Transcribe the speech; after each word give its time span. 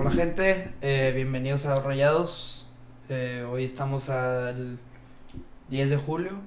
Hola 0.00 0.12
gente, 0.12 0.72
eh, 0.80 1.10
bienvenidos 1.12 1.66
a 1.66 1.80
Rayados. 1.80 2.68
Eh, 3.08 3.44
hoy 3.50 3.64
estamos 3.64 4.08
al 4.10 4.78
10 5.70 5.90
de 5.90 5.96
julio 5.96 6.40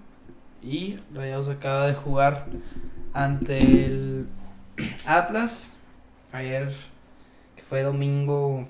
y 0.64 0.98
Rayados 1.14 1.50
acaba 1.50 1.87
de 1.87 1.93
jugar 1.93 2.45
ante 3.11 3.85
el 3.87 4.29
Atlas. 5.06 5.75
Ayer, 6.32 6.74
que 7.58 7.61
fue 7.61 7.83
domingo. 7.83 8.64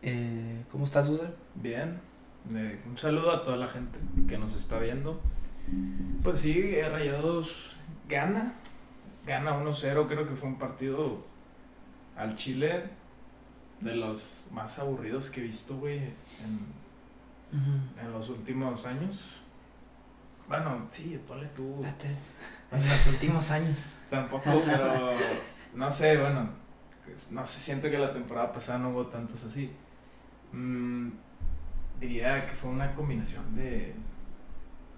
Eh, 0.00 0.64
¿Cómo 0.72 0.86
estás, 0.86 1.08
Susan? 1.08 1.34
Bien, 1.54 2.00
un 2.86 2.96
saludo 2.96 3.32
a 3.32 3.42
toda 3.42 3.58
la 3.58 3.68
gente 3.68 3.98
que 4.28 4.38
nos 4.38 4.56
está 4.56 4.78
viendo. 4.78 5.20
Pues 6.24 6.38
sí, 6.38 6.72
Rayados 6.80 7.76
gana, 8.08 8.54
gana 9.26 9.62
1-0, 9.62 10.06
creo 10.06 10.26
que 10.26 10.34
fue 10.34 10.48
un 10.48 10.58
partido 10.58 11.26
al 12.16 12.34
Chile 12.34 13.01
de 13.82 13.94
los 13.96 14.46
más 14.52 14.78
aburridos 14.78 15.30
que 15.30 15.40
he 15.40 15.44
visto, 15.44 15.76
güey, 15.76 15.98
en, 15.98 16.60
en 18.00 18.12
los 18.12 18.28
últimos 18.28 18.86
años. 18.86 19.32
Bueno, 20.48 20.88
sí, 20.90 21.20
ponle 21.26 21.46
tú. 21.48 21.80
En 22.70 22.88
los 22.88 23.06
últimos 23.06 23.50
años. 23.50 23.84
Tampoco, 24.10 24.62
pero 24.66 25.10
no 25.74 25.90
sé, 25.90 26.18
bueno, 26.18 26.48
no 27.30 27.44
sé, 27.44 27.60
siento 27.60 27.90
que 27.90 27.98
la 27.98 28.12
temporada 28.12 28.52
pasada 28.52 28.78
no 28.78 28.90
hubo 28.90 29.06
tantos 29.06 29.42
así. 29.44 29.70
Mm, 30.52 31.10
diría 31.98 32.44
que 32.44 32.52
fue 32.52 32.70
una 32.70 32.94
combinación 32.94 33.54
de 33.54 33.94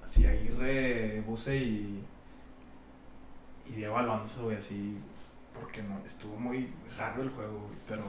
así 0.02 0.26
Aguirre, 0.26 1.20
Buse 1.20 1.56
y, 1.56 2.04
y 3.66 3.72
Diego 3.72 3.96
Alonso, 3.96 4.44
güey, 4.44 4.56
así, 4.56 4.98
porque 5.58 5.82
no, 5.82 5.98
estuvo 6.04 6.36
muy, 6.36 6.58
muy 6.58 6.90
raro 6.98 7.22
el 7.22 7.30
juego, 7.30 7.60
güey, 7.60 7.78
pero 7.86 8.04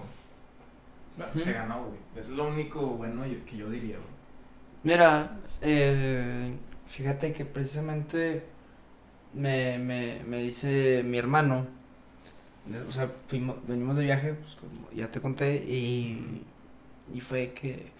bueno, 1.17 1.31
se 1.35 1.53
ganó, 1.53 1.83
güey. 1.85 1.99
Es 2.15 2.29
lo 2.29 2.47
único 2.47 2.81
bueno 2.87 3.23
que 3.45 3.57
yo 3.57 3.69
diría, 3.69 3.97
güey. 3.97 4.09
Mira, 4.83 5.37
eh, 5.61 6.51
fíjate 6.87 7.33
que 7.33 7.45
precisamente 7.45 8.43
me, 9.33 9.77
me, 9.79 10.21
me 10.27 10.37
dice 10.43 11.03
mi 11.03 11.17
hermano, 11.17 11.65
o 12.87 12.91
sea, 12.91 13.09
fuimos, 13.27 13.55
venimos 13.67 13.97
de 13.97 14.03
viaje, 14.05 14.33
pues 14.33 14.55
como 14.55 14.89
ya 14.93 15.11
te 15.11 15.21
conté, 15.21 15.55
y, 15.55 16.43
y 17.13 17.21
fue 17.21 17.51
que, 17.53 17.91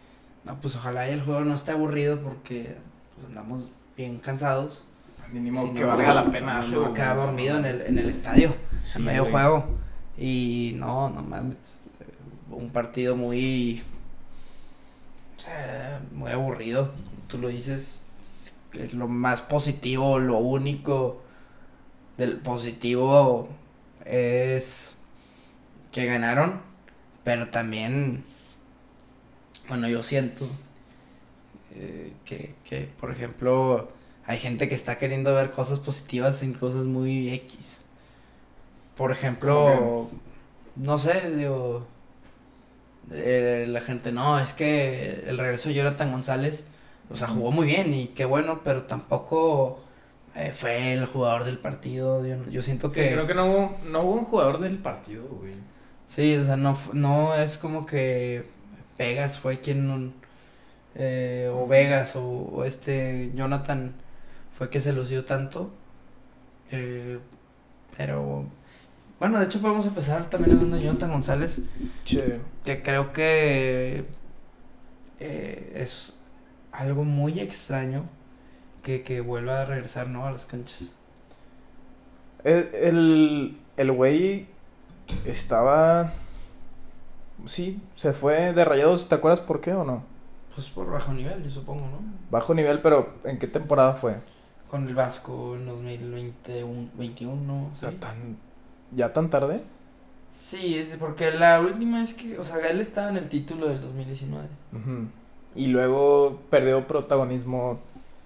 no, 0.44 0.60
pues 0.62 0.76
ojalá 0.76 1.08
el 1.08 1.22
juego 1.22 1.42
no 1.42 1.54
esté 1.56 1.72
aburrido 1.72 2.22
porque 2.22 2.76
pues, 3.16 3.28
andamos 3.28 3.72
bien 3.98 4.20
cansados. 4.20 4.86
Mínimo 5.32 5.64
Si 5.64 5.70
que 5.74 5.82
no, 5.82 5.88
valga 5.88 6.14
la 6.14 6.30
pena. 6.30 6.64
No, 6.64 6.82
voy 6.82 6.92
a 6.92 6.94
quedar 6.94 7.18
dormido 7.18 7.58
en 7.58 7.66
el, 7.66 7.82
en 7.82 7.98
el 7.98 8.10
estadio, 8.10 8.56
Sí, 8.80 9.00
en 9.00 9.06
medio 9.06 9.22
güey. 9.24 9.32
juego. 9.32 9.66
Y 10.18 10.74
no, 10.78 11.10
no 11.10 11.22
mames, 11.24 11.78
eh, 11.85 11.85
un 12.50 12.70
partido 12.70 13.16
muy, 13.16 13.84
o 15.38 15.40
sea, 15.40 16.02
muy 16.14 16.32
aburrido. 16.32 16.92
Tú 17.28 17.38
lo 17.38 17.48
dices, 17.48 18.04
es 18.74 18.94
lo 18.94 19.08
más 19.08 19.42
positivo, 19.42 20.20
lo 20.20 20.38
único 20.38 21.22
del 22.18 22.38
positivo 22.38 23.50
es 24.06 24.96
que 25.92 26.06
ganaron, 26.06 26.62
pero 27.24 27.50
también, 27.50 28.24
bueno, 29.68 29.88
yo 29.88 30.04
siento 30.04 30.48
eh, 31.74 32.14
que, 32.26 32.56
que, 32.64 32.90
por 33.00 33.12
ejemplo, 33.12 33.90
hay 34.26 34.40
gente 34.40 34.68
que 34.68 34.76
está 34.76 34.98
queriendo 34.98 35.34
ver 35.34 35.52
cosas 35.52 35.80
positivas 35.80 36.42
en 36.44 36.54
cosas 36.54 36.86
muy 36.86 37.32
X. 37.34 37.84
Por 38.96 39.12
ejemplo, 39.12 40.10
no 40.76 40.98
sé, 40.98 41.36
digo, 41.36 41.86
eh, 43.12 43.66
la 43.68 43.82
gente, 43.82 44.12
no, 44.12 44.40
es 44.40 44.54
que 44.54 45.24
el 45.28 45.38
regreso 45.38 45.70
de 45.70 45.76
Jonathan 45.76 46.12
González, 46.12 46.66
o 47.10 47.16
sea, 47.16 47.28
jugó 47.28 47.52
muy 47.52 47.68
bien 47.68 47.94
y 47.94 48.08
qué 48.10 48.26
bueno, 48.26 48.62
pero 48.64 48.84
tampoco 48.84 49.82
eh, 50.36 50.52
fue 50.54 50.94
el 50.94 51.06
jugador 51.06 51.44
del 51.46 51.60
partido. 51.60 52.26
Yo, 52.26 52.38
yo 52.50 52.62
siento 52.62 52.90
Sí, 52.90 52.92
que... 52.92 53.12
creo 53.12 53.28
que 53.28 53.34
no 53.36 53.46
hubo, 53.46 53.78
no 53.86 54.02
hubo 54.02 54.14
un 54.14 54.24
jugador 54.26 54.60
del 54.60 54.78
partido, 54.80 55.28
güey. 55.28 55.54
Sí, 56.08 56.36
o 56.38 56.46
sea, 56.46 56.58
no, 56.58 56.78
no 56.94 57.36
es 57.36 57.58
como 57.58 57.86
que 57.86 58.46
Vegas 58.98 59.40
fue 59.40 59.60
quien, 59.60 60.14
eh, 60.96 61.52
o 61.54 61.68
Vegas, 61.68 62.16
o, 62.16 62.24
o 62.24 62.66
este 62.66 63.32
Jonathan 63.36 63.94
fue 64.58 64.70
que 64.70 64.82
se 64.82 64.94
lució 64.94 65.26
tanto. 65.26 65.72
Eh, 66.72 67.20
pero, 67.98 68.46
bueno, 69.20 69.40
de 69.40 69.46
hecho 69.46 69.62
podemos 69.62 69.86
empezar 69.86 70.30
también 70.30 70.56
hablando 70.56 70.78
de 70.78 70.84
Jonathan 70.84 71.12
González, 71.12 71.62
Che. 72.04 72.40
que 72.64 72.82
creo 72.84 73.14
que 73.14 74.06
eh, 75.20 75.72
es 75.76 76.14
algo 76.72 77.04
muy 77.04 77.40
extraño 77.40 78.04
que, 78.84 79.04
que 79.04 79.22
vuelva 79.22 79.62
a 79.62 79.66
regresar, 79.66 80.08
¿no? 80.08 80.26
A 80.26 80.32
las 80.32 80.46
canchas. 80.46 80.94
El, 82.44 82.70
el, 82.74 83.58
el 83.78 83.92
güey 83.92 84.48
estaba. 85.26 86.14
Sí, 87.46 87.82
se 87.96 88.14
fue 88.14 88.54
de 88.54 88.66
rayados. 88.66 89.08
¿Te 89.08 89.16
acuerdas 89.16 89.42
por 89.42 89.62
qué 89.62 89.74
o 89.74 89.84
no? 89.84 90.04
Pues 90.54 90.70
por 90.70 90.90
bajo 90.90 91.12
nivel, 91.14 91.44
yo 91.44 91.50
supongo, 91.50 91.82
¿no? 91.88 92.00
Bajo 92.32 92.54
nivel, 92.54 92.82
pero 92.82 93.16
¿en 93.26 93.38
qué 93.40 93.48
temporada 93.48 93.94
fue? 93.94 94.16
Con 94.70 94.88
el 94.88 94.96
Vasco 94.96 95.56
en 95.56 95.66
2021, 95.66 96.90
21, 96.96 97.72
O 97.74 97.78
sea, 97.78 97.92
¿sí? 97.92 97.98
tan, 97.98 98.38
¿Ya 98.92 99.12
tan 99.14 99.30
tarde? 99.30 99.62
Sí, 100.32 100.86
porque 101.00 101.32
la 101.32 101.62
última 101.62 102.04
es 102.04 102.14
que, 102.14 102.38
o 102.38 102.44
sea, 102.44 102.58
él 102.70 102.82
estaba 102.82 103.10
en 103.10 103.18
el 103.18 103.30
título 103.30 103.68
del 103.68 103.82
2019. 103.82 104.48
Ujú. 104.74 105.08
Y 105.56 105.68
luego 105.68 106.42
perdió 106.50 106.86
protagonismo. 106.88 107.80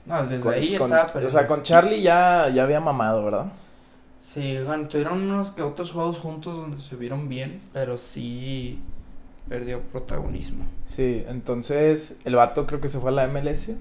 No, 0.06 0.26
desde 0.26 0.44
con- 0.44 0.54
ahí 0.54 0.76
con- 0.78 0.92
estaba. 0.92 1.26
O 1.26 1.30
sea, 1.30 1.46
con 1.46 1.62
Charlie 1.62 2.02
ya, 2.02 2.50
ya 2.50 2.64
había 2.64 2.80
mamado, 2.80 3.24
¿verdad? 3.24 3.52
Sí, 4.24 4.58
bueno, 4.66 4.88
tuvieron 4.88 5.22
unos 5.22 5.52
que 5.52 5.62
otros 5.64 5.92
juegos 5.92 6.20
juntos 6.20 6.56
donde 6.58 6.80
se 6.80 6.96
vieron 6.96 7.30
bien, 7.30 7.62
pero 7.74 7.98
sí 7.98 8.80
perdió 9.48 9.82
protagonismo. 9.82 10.66
Sí, 10.86 11.24
entonces 11.28 12.18
el 12.26 12.36
vato 12.36 12.66
creo 12.68 12.82
que 12.82 12.90
se 12.90 13.00
fue 13.00 13.10
a 13.12 13.14
la 13.14 13.24
MLS, 13.28 13.76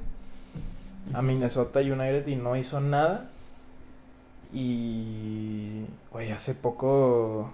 a 1.14 1.22
Minnesota 1.22 1.80
United 1.80 2.26
y 2.26 2.36
no 2.36 2.56
hizo 2.56 2.80
nada. 2.80 3.30
Y, 4.52 5.84
güey, 6.10 6.30
hace 6.30 6.54
poco, 6.54 7.50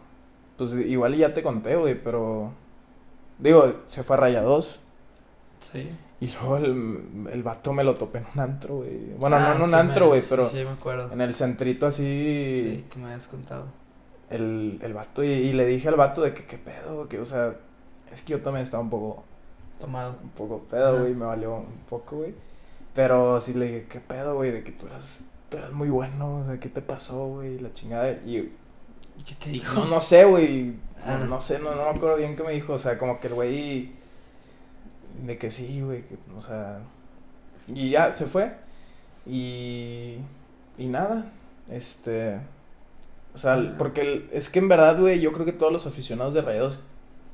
pues 0.56 0.72
igual 0.76 1.16
ya 1.16 1.32
te 1.32 1.42
conté, 1.42 1.76
güey, 1.76 2.00
pero, 2.02 2.52
digo, 3.38 3.80
se 3.86 4.02
fue 4.02 4.16
a 4.16 4.20
Rayados 4.20 4.80
Sí. 5.60 5.88
y 6.20 6.26
luego 6.28 6.58
el, 6.58 7.28
el 7.32 7.42
vato 7.42 7.72
me 7.72 7.82
lo 7.84 7.94
topé 7.94 8.18
en 8.18 8.26
un 8.34 8.40
antro, 8.40 8.76
güey. 8.76 9.14
Bueno, 9.18 9.38
no 9.40 9.46
Ah, 9.46 9.54
en 9.56 9.62
un 9.62 9.70
sí 9.70 9.74
antro, 9.74 10.08
güey, 10.08 10.22
pero 10.28 10.48
Sí, 10.48 10.58
me 10.64 10.70
acuerdo. 10.70 11.10
en 11.12 11.20
el 11.20 11.32
centrito 11.34 11.86
así, 11.86 12.02
Sí, 12.04 12.84
que 12.90 12.98
me 12.98 13.06
habías 13.06 13.28
contado. 13.28 13.66
el, 14.30 14.78
el 14.82 14.92
vato, 14.94 15.22
y, 15.24 15.28
y 15.28 15.52
le 15.52 15.66
dije 15.66 15.88
al 15.88 15.96
vato 15.96 16.22
de 16.22 16.32
que, 16.34 16.44
qué 16.44 16.58
pedo, 16.58 17.08
que, 17.08 17.18
o 17.20 17.24
sea, 17.24 17.56
es 18.12 18.22
que 18.22 18.32
yo 18.32 18.40
también 18.42 18.62
estaba 18.64 18.82
un 18.82 18.90
poco 18.90 19.24
Tomado. 19.80 20.16
un 20.22 20.30
poco 20.30 20.60
pedo, 20.70 21.00
güey, 21.00 21.14
me 21.14 21.24
valió 21.24 21.54
un 21.56 21.80
poco, 21.88 22.16
güey. 22.18 22.34
Pero 22.94 23.40
sí 23.40 23.54
le 23.54 23.66
dije, 23.66 23.86
¿qué 23.88 24.00
pedo, 24.00 24.36
güey? 24.36 24.52
De 24.52 24.62
que 24.62 24.70
tú 24.70 24.86
eras, 24.86 25.24
tú 25.54 25.58
eras 25.60 25.72
muy 25.72 25.88
bueno, 25.88 26.38
o 26.40 26.44
sea, 26.44 26.58
¿qué 26.58 26.68
te 26.68 26.82
pasó, 26.82 27.28
güey? 27.28 27.58
La 27.60 27.72
chingada. 27.72 28.10
Y 28.10 28.36
¿Y 29.16 29.22
qué 29.24 29.34
te 29.36 29.50
dijo? 29.50 29.80
no, 29.80 29.86
no 29.86 30.00
sé, 30.00 30.24
güey. 30.24 30.74
Ah. 31.04 31.18
No, 31.20 31.26
no 31.26 31.40
sé, 31.40 31.60
no, 31.60 31.74
no 31.74 31.84
me 31.84 31.96
acuerdo 31.96 32.16
bien 32.16 32.34
qué 32.34 32.42
me 32.42 32.52
dijo. 32.52 32.72
O 32.72 32.78
sea, 32.78 32.98
como 32.98 33.20
que 33.20 33.28
el 33.28 33.34
güey. 33.34 33.92
De 35.24 35.38
que 35.38 35.50
sí, 35.50 35.80
güey, 35.82 36.02
que, 36.02 36.16
o 36.36 36.40
sea. 36.40 36.80
Y 37.68 37.90
ya 37.90 38.12
se 38.12 38.26
fue. 38.26 38.54
Y. 39.26 40.16
Y 40.78 40.86
nada. 40.88 41.30
Este. 41.70 42.40
O 43.34 43.38
sea, 43.38 43.54
Ah. 43.54 43.74
porque 43.78 44.00
el- 44.00 44.28
es 44.32 44.48
que 44.48 44.58
en 44.58 44.68
verdad, 44.68 44.98
güey, 44.98 45.20
yo 45.20 45.32
creo 45.32 45.46
que 45.46 45.52
todos 45.52 45.72
los 45.72 45.86
aficionados 45.86 46.34
de 46.34 46.42
Rayados 46.42 46.78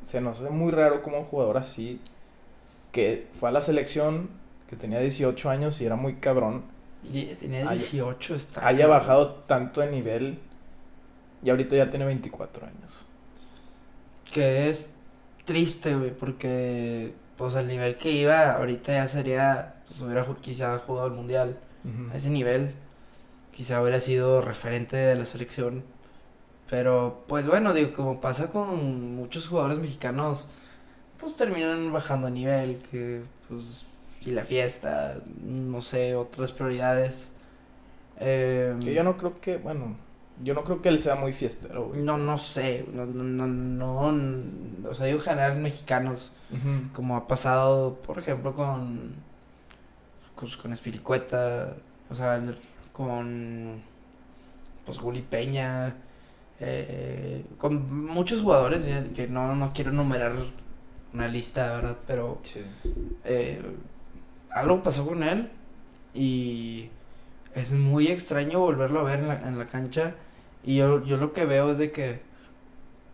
se 0.05 0.21
nos 0.21 0.41
hace 0.41 0.51
muy 0.51 0.73
raro 0.73 1.03
como 1.03 1.19
un 1.19 1.25
jugador 1.25 1.57
así 1.59 2.01
que 2.93 3.29
fue 3.33 3.49
a 3.51 3.53
la 3.53 3.63
selección, 3.63 4.29
que 4.69 4.77
tenía 4.77 4.99
18 5.01 5.49
años 5.51 5.81
y 5.81 5.85
era 5.87 5.95
muy 5.97 6.15
cabrón, 6.17 6.65
Die- 7.03 7.35
Tenía 7.39 7.61
Haya- 7.69 7.71
18, 7.81 8.35
está. 8.35 8.67
haya 8.67 8.87
bajado 8.87 9.31
tanto 9.47 9.81
de 9.81 9.91
nivel 9.91 10.39
y 11.43 11.51
ahorita 11.51 11.77
ya 11.77 11.91
tiene 11.91 12.05
24 12.05 12.67
años. 12.67 13.05
Que 14.33 14.69
es 14.71 14.91
triste, 15.45 15.95
güey, 15.97 16.11
porque 16.13 17.15
pues 17.37 17.57
al 17.57 17.67
nivel 17.67 17.97
que 17.97 18.13
iba, 18.13 18.53
ahorita 18.53 18.93
ya 18.93 19.09
sería, 19.09 19.75
pues 19.89 20.01
hubiera 20.03 20.27
quizá 20.41 20.79
jugado 20.79 21.07
el 21.09 21.15
mundial. 21.15 21.59
A 22.13 22.17
ese 22.17 22.29
nivel, 22.29 22.75
quizá 23.55 23.81
hubiera 23.81 24.01
sido 24.01 24.43
referente 24.43 24.97
de 24.97 25.15
la 25.17 25.25
selección. 25.25 25.83
Pero 26.69 27.25
pues 27.27 27.47
bueno, 27.47 27.73
digo, 27.73 27.95
como 27.95 28.21
pasa 28.21 28.51
con 28.51 29.17
muchos 29.17 29.49
jugadores 29.49 29.79
mexicanos, 29.79 30.47
pues 31.19 31.37
terminan 31.37 31.91
bajando 31.93 32.29
nivel, 32.29 32.81
que 32.91 33.23
pues 33.49 33.87
y 34.25 34.31
la 34.33 34.45
fiesta, 34.45 35.17
no 35.45 35.83
sé, 35.83 36.15
otras 36.15 36.53
prioridades. 36.53 37.33
Eh, 38.19 38.77
Que 38.83 38.93
yo 38.95 39.03
no 39.03 39.17
creo 39.17 39.41
que, 39.41 39.57
bueno, 39.57 39.97
yo 40.43 40.55
no 40.55 40.63
creo 40.65 40.83
que 40.83 40.89
él 40.91 40.99
sea 40.99 41.15
muy 41.17 41.33
fiestero, 41.33 41.87
güey. 41.89 42.03
No, 42.03 42.19
no 42.19 42.39
sé, 42.39 42.87
no, 42.93 43.07
no, 43.07 43.47
no, 43.47 44.13
no, 44.13 44.89
o 44.91 44.95
sea, 44.95 45.09
en 45.09 45.21
general 45.21 45.57
mexicanos, 45.59 46.33
como 46.93 47.17
ha 47.17 47.27
pasado, 47.29 47.95
por 48.07 48.19
ejemplo, 48.19 48.55
con, 48.55 49.15
pues, 50.37 50.57
con 50.57 50.73
Espiricueta, 50.73 51.75
o 52.11 52.15
sea, 52.15 52.43
con, 52.93 53.83
pues, 54.85 54.99
Juli 54.99 55.23
Peña, 55.23 55.95
eh, 56.61 57.45
con 57.59 58.07
muchos 58.07 58.43
jugadores, 58.43 58.87
eh, 58.87 59.11
que 59.15 59.29
no, 59.29 59.55
no 59.57 59.73
quiero 59.73 59.91
enumerar 59.93 60.35
una 61.15 61.27
lista, 61.29 61.75
¿verdad? 61.75 61.97
Pero 62.07 62.39
Sí. 62.43 62.61
eh, 63.25 63.63
algo 64.51 64.83
pasó 64.83 65.07
con 65.07 65.23
él 65.23 65.51
y 66.15 66.89
es 67.55 67.73
muy 67.73 68.09
extraño 68.09 68.61
volverlo 68.61 69.01
a 69.01 69.05
ver 69.05 69.21
en 69.21 69.29
la, 69.29 69.35
en 69.49 69.59
la 69.59 69.67
cancha 69.67 70.15
y 70.65 70.77
yo, 70.77 71.05
yo 71.05 71.17
lo 71.17 71.33
que 71.33 71.45
veo 71.45 71.73
es 71.73 71.79
de 71.79 71.93
que 71.93 72.21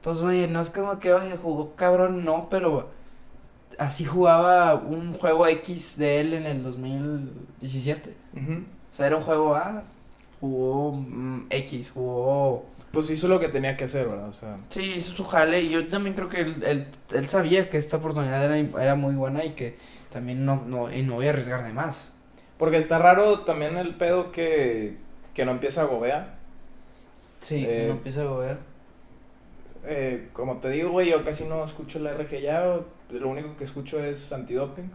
pues 0.03 0.19
oye 0.19 0.47
no 0.49 0.61
es 0.61 0.71
como 0.71 0.99
que 0.99 1.13
oye 1.13 1.37
jugó 1.37 1.75
cabrón 1.75 2.25
no 2.25 2.49
pero 2.51 2.91
así 3.79 4.05
jugaba 4.05 4.75
un 4.75 5.13
juego 5.15 5.47
X 5.47 5.99
de 5.99 6.21
él 6.21 6.35
en 6.35 6.47
el 6.47 6.63
2017 6.63 8.15
Ujú. 8.37 8.53
o 8.93 8.97
sea 8.97 9.07
era 9.07 9.17
un 9.17 9.23
juego 9.23 9.55
A 9.57 9.83
jugó 10.41 10.93
mm, 10.93 11.47
X 11.51 11.91
jugó 11.93 12.65
Pues 12.93 13.11
hizo 13.11 13.29
lo 13.29 13.39
que 13.41 13.49
tenía 13.49 13.77
que 13.77 13.85
hacer, 13.85 14.07
¿verdad? 14.09 14.29
O 14.29 14.33
sea, 14.33 14.57
Sí, 14.71 14.95
hizo 14.97 15.13
su 15.13 15.25
jale 15.25 15.61
y 15.63 15.69
yo 15.69 15.87
también 15.89 16.15
creo 16.15 16.29
que 16.31 16.41
él, 16.41 16.63
él, 16.65 16.87
él 17.13 17.29
sabía 17.29 17.69
que 17.69 17.77
esta 17.77 17.99
oportunidad 17.99 18.43
era, 18.45 18.59
era 18.83 18.95
muy 18.95 19.15
buena 19.15 19.45
y 19.45 19.51
que 19.53 19.77
también 20.17 20.47
no, 20.47 20.65
no, 20.65 20.91
y 20.91 21.03
no 21.03 21.17
voy 21.17 21.27
a 21.27 21.31
arriesgar 21.31 21.63
de 21.63 21.75
más. 21.75 22.15
porque 22.57 22.79
está 22.79 22.99
raro 22.99 23.41
también 23.41 23.77
el 23.77 23.97
pedo 23.97 24.33
que, 24.33 24.97
que 25.35 25.45
no 25.45 25.51
empieza 25.51 25.83
a 25.83 25.85
Gobea. 25.85 26.39
Sí, 27.43 27.67
Eh, 27.67 27.69
que 27.69 27.87
no 27.89 27.93
empieza 27.93 28.23
a 28.23 28.37
ver. 28.39 28.59
Eh, 29.85 30.31
como 30.33 30.57
te 30.57 30.71
digo, 30.71 30.89
güey, 30.91 31.11
yo 31.11 31.23
casi 31.23 31.45
no 31.45 31.63
escucho 31.63 31.99
la 31.99 32.15
RG 32.15 32.41
ya. 32.41 32.81
Lo 33.11 33.29
único 33.29 33.59
que 33.59 33.65
escucho 33.65 34.03
es 34.03 34.33
antidoping. 34.33 34.91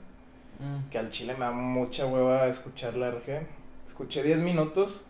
Que 0.89 0.97
al 0.97 1.09
chile 1.09 1.33
me 1.33 1.45
da 1.45 1.51
mucha 1.51 2.07
hueva 2.07 2.47
escuchar 2.47 2.95
la 2.95 3.11
RG. 3.11 3.45
Escuché 3.85 4.23
10 4.23 4.41
minutos 4.41 5.03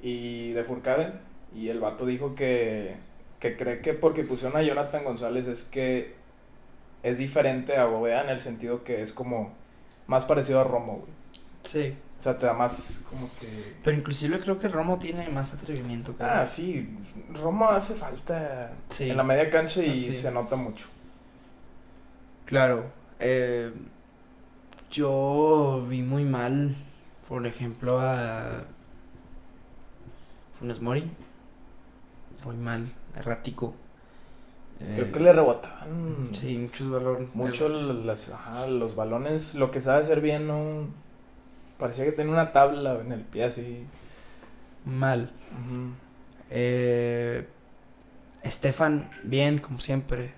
y 0.00 0.52
de 0.52 0.62
Furcade. 0.62 1.14
Y 1.52 1.68
el 1.70 1.80
vato 1.80 2.06
dijo 2.06 2.36
que, 2.36 2.94
que 3.40 3.56
cree 3.56 3.80
que 3.80 3.94
porque 3.94 4.22
pusieron 4.22 4.56
a 4.56 4.62
Jonathan 4.62 5.02
González 5.02 5.48
es 5.48 5.64
que 5.64 6.14
es 7.02 7.18
diferente 7.18 7.76
a 7.76 7.84
Bovea 7.86 8.22
en 8.22 8.30
el 8.30 8.40
sentido 8.40 8.82
que 8.84 9.02
es 9.02 9.12
como 9.12 9.52
más 10.06 10.24
parecido 10.24 10.60
a 10.60 10.64
Romo, 10.64 10.98
güey. 10.98 11.12
Sí, 11.62 11.96
O 12.18 12.20
sea, 12.22 12.38
te 12.38 12.46
da 12.46 12.52
más 12.54 13.00
como 13.10 13.30
que... 13.38 13.76
pero 13.84 13.96
inclusive 13.96 14.40
creo 14.40 14.58
que 14.58 14.68
Romo 14.68 14.98
tiene 14.98 15.28
más 15.28 15.52
atrevimiento 15.54 16.16
que 16.16 16.24
Ah, 16.24 16.44
sí, 16.46 16.96
Romo 17.34 17.68
hace 17.68 17.94
falta 17.94 18.72
Sí. 18.90 19.10
en 19.10 19.16
la 19.16 19.22
media 19.22 19.48
cancha 19.50 19.82
y 19.82 20.04
Sí. 20.04 20.12
se 20.12 20.30
nota 20.32 20.56
mucho. 20.56 20.86
Claro, 22.46 22.86
eh, 23.20 23.72
yo 24.90 25.84
vi 25.88 26.02
muy 26.02 26.24
mal, 26.24 26.74
por 27.28 27.46
ejemplo, 27.46 28.00
a 28.00 28.64
Funes 30.58 30.80
Mori. 30.80 31.10
Muy 32.44 32.56
mal, 32.56 32.90
errático. 33.16 33.74
Creo 34.78 35.06
Eh, 35.06 35.10
que 35.12 35.20
le 35.20 35.32
rebotaban 35.32 36.28
Sí, 36.32 36.56
muchos 36.56 36.90
valores. 36.90 37.28
mucho 37.34 37.68
las, 37.68 38.28
ajá, 38.30 38.66
los 38.68 38.94
balones. 38.94 39.54
Lo 39.54 39.70
que 39.70 39.80
sabe 39.80 40.02
hacer 40.02 40.20
bien, 40.20 40.46
no. 40.46 40.88
Parecía 41.78 42.04
que 42.04 42.12
tenía 42.12 42.32
una 42.32 42.52
tabla 42.52 43.00
en 43.00 43.12
el 43.12 43.22
pie 43.22 43.44
así. 43.44 43.84
Mal. 44.84 45.30
Ujú. 45.52 45.92
Eh, 46.50 47.46
Estefan, 48.42 49.10
bien, 49.24 49.58
como 49.58 49.78
siempre. 49.80 50.32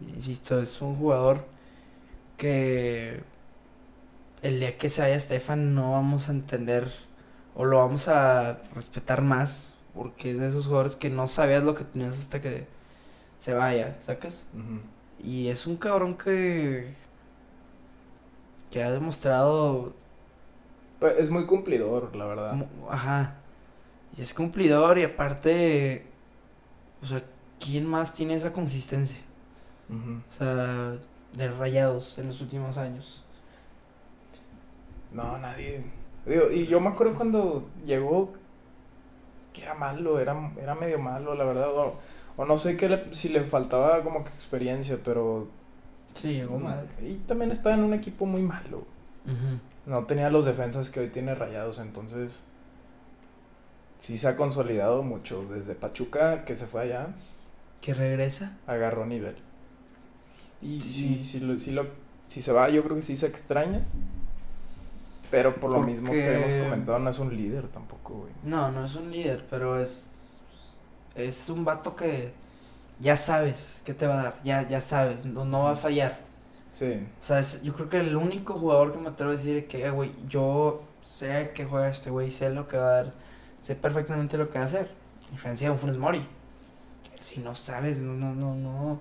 Insisto, 0.00 0.60
es 0.60 0.80
un 0.82 0.94
jugador 0.96 1.44
que 2.36 3.20
el 4.42 4.60
día 4.60 4.76
que 4.78 4.88
se 4.90 5.02
vaya 5.02 5.16
Estefan 5.16 5.74
no 5.74 5.92
vamos 5.92 6.28
a 6.28 6.32
entender 6.32 6.88
o 7.54 7.64
lo 7.64 7.78
vamos 7.78 8.06
a 8.08 8.58
respetar 8.74 9.22
más 9.22 9.74
porque 9.94 10.30
es 10.30 10.38
de 10.38 10.48
esos 10.48 10.66
jugadores 10.66 10.94
que 10.94 11.10
no 11.10 11.26
sabías 11.26 11.64
lo 11.64 11.74
que 11.74 11.82
tenías 11.84 12.16
hasta 12.18 12.40
que 12.40 12.68
se 13.38 13.54
vaya, 13.54 13.96
¿sacas? 14.04 14.44
Y 15.22 15.48
es 15.48 15.66
un 15.66 15.76
cabrón 15.76 16.16
que 16.16 16.94
que 18.70 18.82
ha 18.82 18.90
demostrado 18.90 19.94
Pues 20.98 21.18
es 21.18 21.30
muy 21.30 21.46
cumplidor, 21.46 22.14
la 22.14 22.26
verdad. 22.26 22.66
Ajá. 22.90 23.36
Y 24.16 24.22
es 24.22 24.34
cumplidor 24.34 24.98
y 24.98 25.04
aparte, 25.04 26.04
o 27.02 27.06
sea, 27.06 27.22
¿quién 27.60 27.86
más 27.86 28.14
tiene 28.14 28.34
esa 28.34 28.52
consistencia? 28.52 29.20
O 29.90 30.32
sea, 30.32 30.98
de 31.34 31.48
rayados 31.48 32.18
en 32.18 32.26
los 32.26 32.40
últimos 32.40 32.76
años. 32.78 33.24
No, 35.12 35.38
nadie. 35.38 35.84
Digo, 36.26 36.50
y 36.50 36.66
yo 36.66 36.80
me 36.80 36.88
acuerdo 36.88 37.14
cuando 37.14 37.68
llegó 37.84 38.34
que 39.52 39.62
era 39.62 39.74
malo, 39.74 40.20
era, 40.20 40.52
era 40.60 40.74
medio 40.74 40.98
malo, 40.98 41.34
la 41.34 41.44
verdad. 41.44 41.70
O, 41.70 41.96
o 42.38 42.46
no 42.46 42.56
sé 42.56 42.78
qué 42.78 42.88
le- 42.88 43.12
si 43.12 43.28
le 43.28 43.42
faltaba 43.44 44.02
como 44.02 44.24
que 44.24 44.30
experiencia, 44.30 44.98
pero. 45.04 45.46
Sí, 46.14 46.32
llegó 46.32 46.58
mal. 46.58 46.88
Y 47.02 47.16
también 47.16 47.50
estaba 47.50 47.74
en 47.74 47.82
un 47.84 47.92
equipo 47.92 48.24
muy 48.24 48.40
malo. 48.42 48.86
No 49.84 50.04
tenía 50.04 50.30
los 50.30 50.46
defensas 50.46 50.88
que 50.88 51.00
hoy 51.00 51.08
tiene 51.08 51.34
Rayados, 51.34 51.78
entonces 51.78 52.42
sí 53.98 54.16
se 54.16 54.28
ha 54.28 54.36
consolidado 54.36 55.02
mucho. 55.02 55.44
Desde 55.52 55.74
Pachuca, 55.74 56.44
que 56.46 56.54
se 56.56 56.66
fue 56.66 56.82
allá, 56.82 57.08
Que 57.82 57.92
regresa. 57.94 58.56
agarró 58.66 59.04
nivel. 59.06 59.36
Y 60.62 60.80
Sí. 60.80 61.20
sí, 61.22 61.24
sí, 61.24 61.40
lo, 61.40 61.58
sí 61.58 61.70
lo- 61.72 61.86
si 62.26 62.40
se 62.42 62.52
va, 62.52 62.68
yo 62.70 62.82
creo 62.84 62.96
que 62.96 63.02
sí 63.02 63.16
se 63.16 63.26
extraña. 63.26 63.82
Pero 65.30 65.56
por 65.60 65.70
lo 65.70 65.82
mismo 65.82 66.10
que 66.10 66.34
hemos 66.34 66.52
comentado, 66.64 66.98
no 66.98 67.10
es 67.10 67.18
un 67.18 67.36
líder 67.36 67.68
tampoco, 67.68 68.14
güey. 68.20 68.32
No, 68.44 68.70
no 68.72 68.84
es 68.86 68.94
un 68.96 69.10
líder, 69.10 69.46
pero 69.50 69.78
es. 69.78 70.17
Es 71.18 71.50
un 71.50 71.64
vato 71.66 71.94
que 71.96 72.32
ya 73.00 73.16
sabes 73.16 73.82
qué 73.84 73.94
te 73.94 74.06
va 74.06 74.20
a 74.20 74.24
dar. 74.24 74.42
Ya, 74.44 74.66
ya 74.68 74.80
sabes, 74.80 75.24
no, 75.26 75.44
no 75.44 75.64
va 75.64 75.72
a 75.72 75.76
fallar. 75.76 76.18
Sí, 76.70 77.06
O 77.20 77.24
sea, 77.24 77.40
es- 77.40 77.62
yo 77.62 77.74
creo 77.74 77.88
que 77.88 78.00
el 78.00 78.16
único 78.16 78.54
jugador 78.54 78.92
que 78.92 78.98
me 78.98 79.08
atrevo 79.10 79.32
a 79.32 79.36
decir 79.36 79.56
es 79.56 79.64
que, 79.66 79.84
eh, 79.86 79.90
güey, 79.90 80.12
yo 80.28 80.82
sé 81.02 81.52
que 81.54 81.64
juega 81.64 81.88
este 81.88 82.10
güey, 82.10 82.30
sé 82.30 82.50
lo 82.50 82.68
que 82.68 82.76
va 82.76 82.88
a 82.88 82.92
dar, 83.04 83.12
sé 83.60 83.74
perfectamente 83.76 84.38
lo 84.38 84.50
que 84.50 84.58
va 84.58 84.64
a 84.64 84.68
hacer. 84.68 84.90
Diferencia 85.30 85.68
de 85.68 85.72
un 85.72 85.78
Funes 85.78 85.96
Mori. 85.98 86.26
Si 87.20 87.40
no 87.40 87.54
sabes, 87.54 88.02
no, 88.02 88.14
no, 88.14 88.34
no, 88.34 88.54
no. 88.54 89.00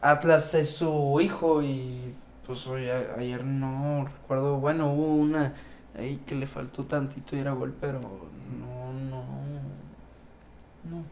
Atlas 0.00 0.54
es 0.54 0.70
su 0.70 1.20
hijo 1.20 1.62
y 1.62 2.14
pues 2.46 2.66
hoy, 2.66 2.88
a- 2.88 3.14
ayer 3.18 3.44
no 3.44 4.04
recuerdo, 4.06 4.56
bueno, 4.58 4.92
hubo 4.92 5.14
una 5.14 5.54
ahí 5.96 6.22
que 6.26 6.34
le 6.34 6.46
faltó 6.46 6.84
tantito 6.84 7.36
y 7.36 7.40
era 7.40 7.52
gol, 7.52 7.74
pero 7.80 8.00
no, 8.00 8.92
no, 8.92 9.24
no. 10.90 11.04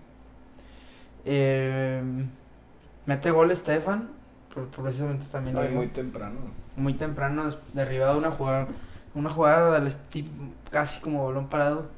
Eh, 1.25 2.03
mete 3.07 3.31
gol 3.31 3.51
Estefan, 3.51 4.09
por- 4.55 4.69
precisamente 4.69 5.27
también 5.31 5.57
no, 5.57 5.65
y 5.65 5.69
muy 5.69 5.89
temprano. 5.89 6.37
muy 6.77 6.95
temprano, 6.95 7.51
derribado 7.75 8.15
de 8.15 8.19
una 8.21 8.31
jugada, 8.31 8.69
una 9.15 9.31
jugada 9.31 9.81
del 9.81 9.93
casi 10.71 11.01
como 11.01 11.27
balón 11.27 11.49
parado, 11.49 11.89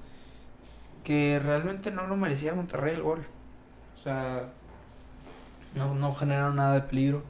que 1.04 1.40
realmente 1.42 1.90
no 1.90 2.06
lo 2.06 2.16
merecía 2.16 2.54
Monterrey 2.54 2.94
el 2.94 3.02
gol. 3.02 3.26
O 3.98 4.02
sea, 4.02 4.50
no, 5.74 5.94
no 5.94 6.14
generaron 6.14 6.56
nada 6.56 6.74
de 6.74 6.80
peligro. 6.82 7.22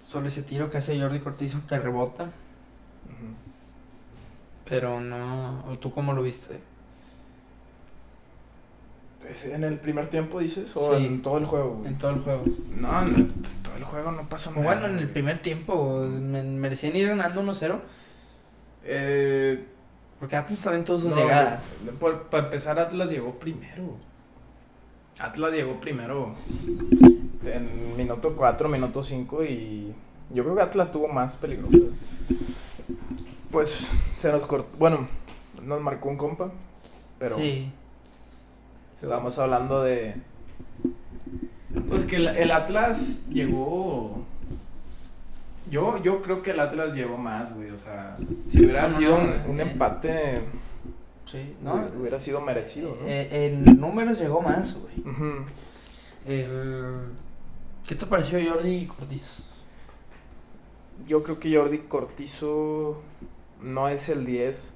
Solo 0.00 0.28
ese 0.28 0.42
tiro 0.42 0.70
que 0.70 0.78
hace 0.78 0.98
Jordi 0.98 1.20
Cortizo 1.20 1.66
que 1.66 1.78
rebota, 1.78 2.30
pero 4.68 5.00
no. 5.00 5.64
¿O 5.68 5.78
tú 5.78 5.90
cómo 5.92 6.12
lo 6.12 6.22
viste? 6.22 6.60
¿Es 9.28 9.46
¿En 9.46 9.64
el 9.64 9.78
primer 9.78 10.08
tiempo 10.08 10.40
dices? 10.40 10.76
¿O 10.76 10.96
Sí. 10.96 11.04
en 11.06 11.22
todo 11.22 11.38
el 11.38 11.46
juego? 11.46 11.82
En 11.86 11.96
todo 11.98 12.10
el 12.12 12.18
juego. 12.20 12.44
No, 12.76 13.02
en 13.02 13.32
todo 13.62 13.76
el 13.76 13.84
juego 13.84 14.12
no 14.12 14.28
pasó 14.28 14.50
nada. 14.52 14.62
Bueno, 14.62 14.86
en 14.86 14.98
el 14.98 15.08
primer 15.08 15.38
tiempo 15.38 16.00
me- 16.06 16.42
merecían 16.42 16.94
ir 16.96 17.08
ganando 17.08 17.40
1-0, 17.40 17.80
Eh, 18.84 19.64
porque 20.20 20.36
Atlas 20.36 20.60
también 20.62 20.84
tuvo 20.84 21.00
sus 21.00 21.10
no, 21.10 21.16
llegadas. 21.16 21.64
para 22.30 22.44
empezar, 22.44 22.78
Atlas 22.78 23.10
llegó 23.10 23.38
primero. 23.38 23.96
Atlas 25.18 25.52
llegó 25.52 25.80
primero 25.80 26.34
en 27.44 27.96
minuto 27.96 28.36
4, 28.36 28.68
minuto 28.68 29.02
5 29.02 29.42
y 29.44 29.92
yo 30.30 30.44
creo 30.44 30.54
que 30.56 30.62
Atlas 30.62 30.92
tuvo 30.92 31.08
más 31.08 31.36
peligroso. 31.36 31.78
Pues 33.50 33.88
se 34.16 34.30
nos 34.30 34.44
cortó, 34.46 34.68
bueno, 34.78 35.08
nos 35.64 35.80
marcó 35.80 36.08
un 36.10 36.16
compa, 36.16 36.50
pero 37.18 37.36
Sí. 37.36 37.72
Estábamos 38.98 39.38
hablando 39.38 39.82
de... 39.82 40.14
Pues 41.88 42.04
que 42.04 42.16
el, 42.16 42.28
el 42.28 42.50
Atlas 42.50 43.20
llegó... 43.28 44.24
Yo, 45.70 46.00
yo 46.02 46.22
creo 46.22 46.42
que 46.42 46.52
el 46.52 46.60
Atlas 46.60 46.94
llegó 46.94 47.16
más, 47.18 47.54
güey, 47.54 47.70
o 47.70 47.76
sea, 47.76 48.16
si 48.46 48.60
hubiera 48.62 48.82
No, 48.82 48.90
sido 48.90 49.18
no, 49.18 49.24
un, 49.24 49.30
eh, 49.30 49.44
un 49.48 49.60
empate 49.60 50.42
Sí, 51.24 51.56
¿no? 51.60 51.88
Hubiera- 51.98 52.20
sido 52.20 52.40
merecido, 52.40 52.96
¿no? 53.00 53.06
Eh, 53.08 53.46
en 53.46 53.64
números 53.80 54.20
llegó 54.20 54.40
más, 54.40 54.78
güey. 54.80 55.00
Ujú. 55.00 55.44
El... 56.24 57.00
¿Qué 57.88 57.96
te 57.96 58.06
pareció 58.06 58.38
Jordi 58.48 58.86
Cortizo? 58.86 59.42
Yo 61.06 61.24
creo 61.24 61.40
que 61.40 61.54
Jordi 61.56 61.78
Cortizo 61.78 63.02
no 63.60 63.88
es 63.88 64.08
el 64.08 64.24
10 64.24 64.72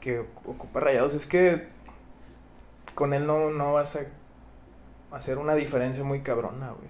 que 0.00 0.20
ocupa 0.44 0.80
rayados. 0.80 1.14
Es 1.14 1.26
que 1.26 1.68
con 2.98 3.14
él 3.14 3.28
no, 3.28 3.50
no 3.50 3.74
vas 3.74 3.94
a 3.94 4.00
hacer 5.14 5.38
una 5.38 5.54
diferencia 5.54 6.02
muy 6.02 6.22
cabrona, 6.22 6.72
güey. 6.72 6.88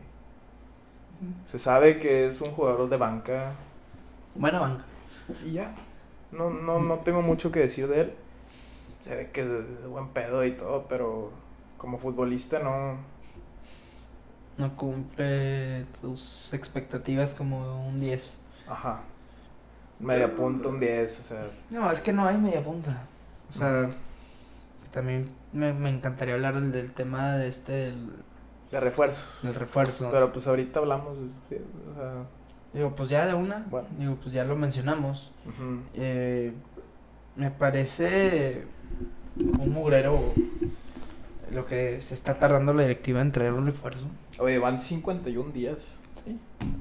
Se 1.44 1.58
sabe 1.58 1.98
que 1.98 2.24
es 2.24 2.40
un 2.40 2.50
jugador 2.50 2.88
de 2.88 2.96
banca 2.96 3.52
Buena 4.34 4.58
banca. 4.58 4.84
y 5.44 5.52
ya. 5.52 5.74
No, 6.32 6.48
no, 6.48 6.80
no 6.80 7.00
tengo 7.00 7.20
mucho 7.20 7.52
que 7.52 7.60
decir 7.60 7.88
de 7.88 8.00
él. 8.00 8.14
Se 9.02 9.14
ve 9.16 9.30
que 9.30 9.42
es, 9.42 9.48
es 9.48 9.86
buen 9.86 10.08
pedo 10.08 10.46
y 10.46 10.52
todo, 10.52 10.86
pero 10.88 11.30
como 11.76 11.98
futbolista 11.98 12.58
no. 12.58 12.96
No 14.56 14.76
cumple 14.76 15.84
tus 16.00 16.54
expectativas 16.54 17.34
como 17.34 17.86
un 17.86 17.98
10. 17.98 18.38
Aja. 18.66 19.02
Media 19.98 20.34
punta, 20.34 20.70
un 20.70 20.80
10, 20.80 21.18
o 21.18 21.22
sea. 21.22 21.50
No, 21.68 21.92
es 21.92 22.00
que 22.00 22.14
no 22.14 22.26
hay 22.26 22.38
media 22.38 22.64
punta. 22.64 23.02
O 23.50 23.52
sea, 23.52 23.90
también 24.90 25.30
me, 25.52 25.72
me 25.72 25.90
encantaría 25.90 26.34
hablar 26.34 26.54
del, 26.54 26.72
del 26.72 26.92
tema 26.92 27.36
de 27.36 27.48
este, 27.48 27.72
del, 27.72 28.10
De 28.70 28.80
refuerzo. 28.80 29.26
del 29.42 29.54
refuerzo. 29.54 30.08
Pero 30.10 30.32
pues 30.32 30.46
ahorita 30.46 30.80
hablamos. 30.80 31.16
o 31.16 31.94
sea, 31.94 32.26
Digo, 32.74 32.94
pues 32.94 33.08
ya 33.08 33.26
de 33.26 33.34
una. 33.34 33.66
Bueno. 33.70 33.88
Digo, 33.98 34.16
pues 34.22 34.32
ya 34.34 34.44
lo 34.44 34.54
mencionamos. 34.56 35.32
Eh, 35.94 36.52
me 37.36 37.50
parece 37.50 38.64
un 39.36 39.70
mugrero 39.72 40.20
lo 41.52 41.64
que 41.66 42.00
se 42.02 42.12
está 42.12 42.38
tardando 42.38 42.74
la 42.74 42.82
directiva 42.82 43.22
en 43.22 43.32
traer 43.32 43.54
un 43.54 43.66
refuerzo. 43.66 44.06
Oye, 44.38 44.58
van 44.58 44.80
51 44.80 45.50
días 45.52 46.02
Sí. 46.26 46.38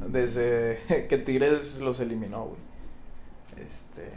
desde 0.09 1.05
que 1.09 1.17
Tigres 1.19 1.79
los 1.79 1.99
eliminó, 2.01 2.45
güey. 2.47 2.59
Este. 3.57 4.11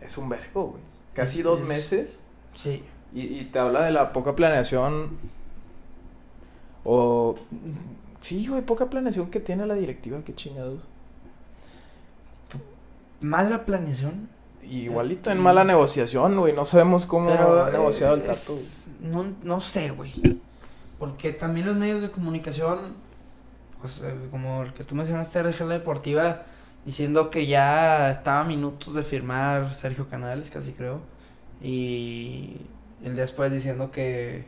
Es 0.00 0.18
un 0.18 0.28
vergo, 0.28 0.64
güey. 0.72 0.82
Casi 1.14 1.38
Es- 1.38 1.44
dos 1.44 1.60
es- 1.60 1.68
meses. 1.68 2.20
Sí. 2.54 2.82
Y, 3.12 3.22
y 3.40 3.44
te 3.44 3.58
habla 3.58 3.82
de 3.82 3.92
la 3.92 4.12
poca 4.12 4.34
planeación. 4.34 5.18
O. 6.84 7.36
Sí, 8.20 8.46
güey, 8.46 8.62
poca 8.62 8.88
planeación 8.90 9.30
que 9.30 9.40
tiene 9.40 9.66
la 9.66 9.74
directiva, 9.74 10.20
qué 10.24 10.34
chingados. 10.34 10.80
Mala 13.20 13.64
planeación. 13.64 14.28
Igualito 14.62 15.30
en 15.30 15.40
mala 15.40 15.64
negociación, 15.64 16.36
güey. 16.38 16.54
No 16.54 16.64
sabemos 16.64 17.06
cómo 17.06 17.30
Pero 17.30 17.64
ha 17.64 17.70
negociado 17.70 18.14
el 18.14 18.20
eh, 18.22 18.24
Tato. 18.24 18.54
es- 18.54 18.86
no, 19.00 19.26
no 19.42 19.60
sé, 19.60 19.90
güey. 19.90 20.12
Porque 20.98 21.32
también 21.32 21.66
los 21.66 21.76
medios 21.76 22.00
de 22.00 22.10
comunicación, 22.10 22.78
pues 23.80 24.00
eh, 24.02 24.14
como 24.30 24.62
el 24.62 24.72
que 24.72 24.84
tú 24.84 24.94
mencionaste, 24.94 25.42
RG 25.42 25.60
La 25.66 25.74
Deportiva, 25.74 26.42
diciendo 26.86 27.30
que 27.30 27.46
ya 27.46 28.10
estaba 28.10 28.40
a 28.40 28.44
minutos 28.44 28.94
de 28.94 29.02
firmar 29.02 29.74
Sergio 29.74 30.08
Canales, 30.08 30.50
casi 30.50 30.72
creo. 30.72 31.00
Y 31.64 32.60
el 33.02 33.14
día 33.14 33.22
después 33.22 33.50
diciendo 33.50 33.90
que, 33.90 34.44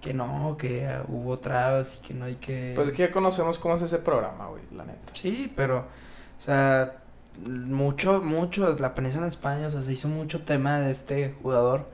que 0.00 0.14
no, 0.14 0.56
que 0.56 0.88
hubo 1.08 1.36
trabas 1.38 1.96
y 1.98 2.06
que 2.06 2.14
no 2.14 2.26
hay 2.26 2.36
que... 2.36 2.72
Pues 2.76 2.88
es 2.88 2.92
que 2.94 3.02
ya 3.04 3.10
conocemos 3.10 3.58
cómo 3.58 3.74
es 3.74 3.82
ese 3.82 3.98
programa, 3.98 4.46
güey, 4.46 4.62
la 4.74 4.84
neta. 4.84 5.12
Sí, 5.14 5.52
pero, 5.56 5.80
o 5.80 6.40
sea, 6.40 7.02
mucho, 7.44 8.22
mucho, 8.22 8.76
la 8.78 8.94
prensa 8.94 9.18
en 9.18 9.24
España, 9.24 9.66
o 9.66 9.70
sea, 9.70 9.82
se 9.82 9.92
hizo 9.92 10.06
mucho 10.08 10.44
tema 10.44 10.78
de 10.80 10.92
este 10.92 11.34
jugador. 11.42 11.88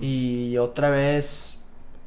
Y 0.00 0.56
otra 0.58 0.90
vez, 0.90 1.58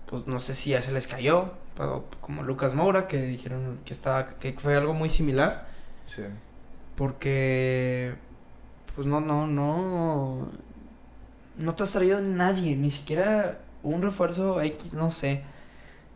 pues 0.07 0.27
no 0.27 0.39
sé 0.39 0.55
si 0.55 0.71
ya 0.71 0.81
se 0.81 0.91
les 0.93 1.07
cayó, 1.07 1.51
pero 1.75 2.05
como 2.21 2.43
Lucas 2.43 2.73
Moura, 2.73 3.07
que 3.07 3.21
dijeron 3.21 3.79
que 3.85 3.93
estaba, 3.93 4.27
que 4.39 4.53
fue 4.53 4.75
algo 4.75 4.93
muy 4.93 5.09
similar, 5.09 5.67
Sí. 6.05 6.23
porque, 6.95 8.15
pues 8.95 9.07
no, 9.07 9.19
no, 9.19 9.45
no, 9.47 10.49
no 11.57 11.75
te 11.75 11.83
has 11.83 11.91
traído 11.91 12.21
nadie, 12.21 12.75
ni 12.75 12.91
siquiera 12.91 13.59
un 13.83 14.01
refuerzo 14.01 14.61
X, 14.61 14.93
no 14.93 15.11
sé, 15.11 15.43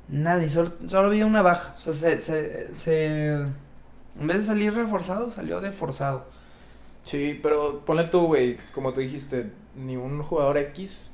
nadie, 0.08 0.50
solo, 0.50 0.74
solo 0.88 1.08
había 1.08 1.26
una 1.26 1.42
baja, 1.42 1.76
o 1.78 1.80
sea, 1.82 1.94
se, 1.94 2.20
se, 2.20 2.74
se, 2.74 3.28
en 3.34 4.28
vez 4.28 4.38
de 4.40 4.44
salir 4.44 4.74
reforzado, 4.74 5.30
salió 5.30 5.62
deforzado. 5.62 6.26
Sí, 7.04 7.40
pero 7.42 7.86
ponle 7.86 8.06
tú, 8.06 8.28
güey, 8.28 8.58
como 8.74 8.94
tú 8.94 9.00
dijiste, 9.02 9.52
ni 9.76 9.96
un 9.98 10.22
jugador 10.22 10.58
X. 10.58 11.12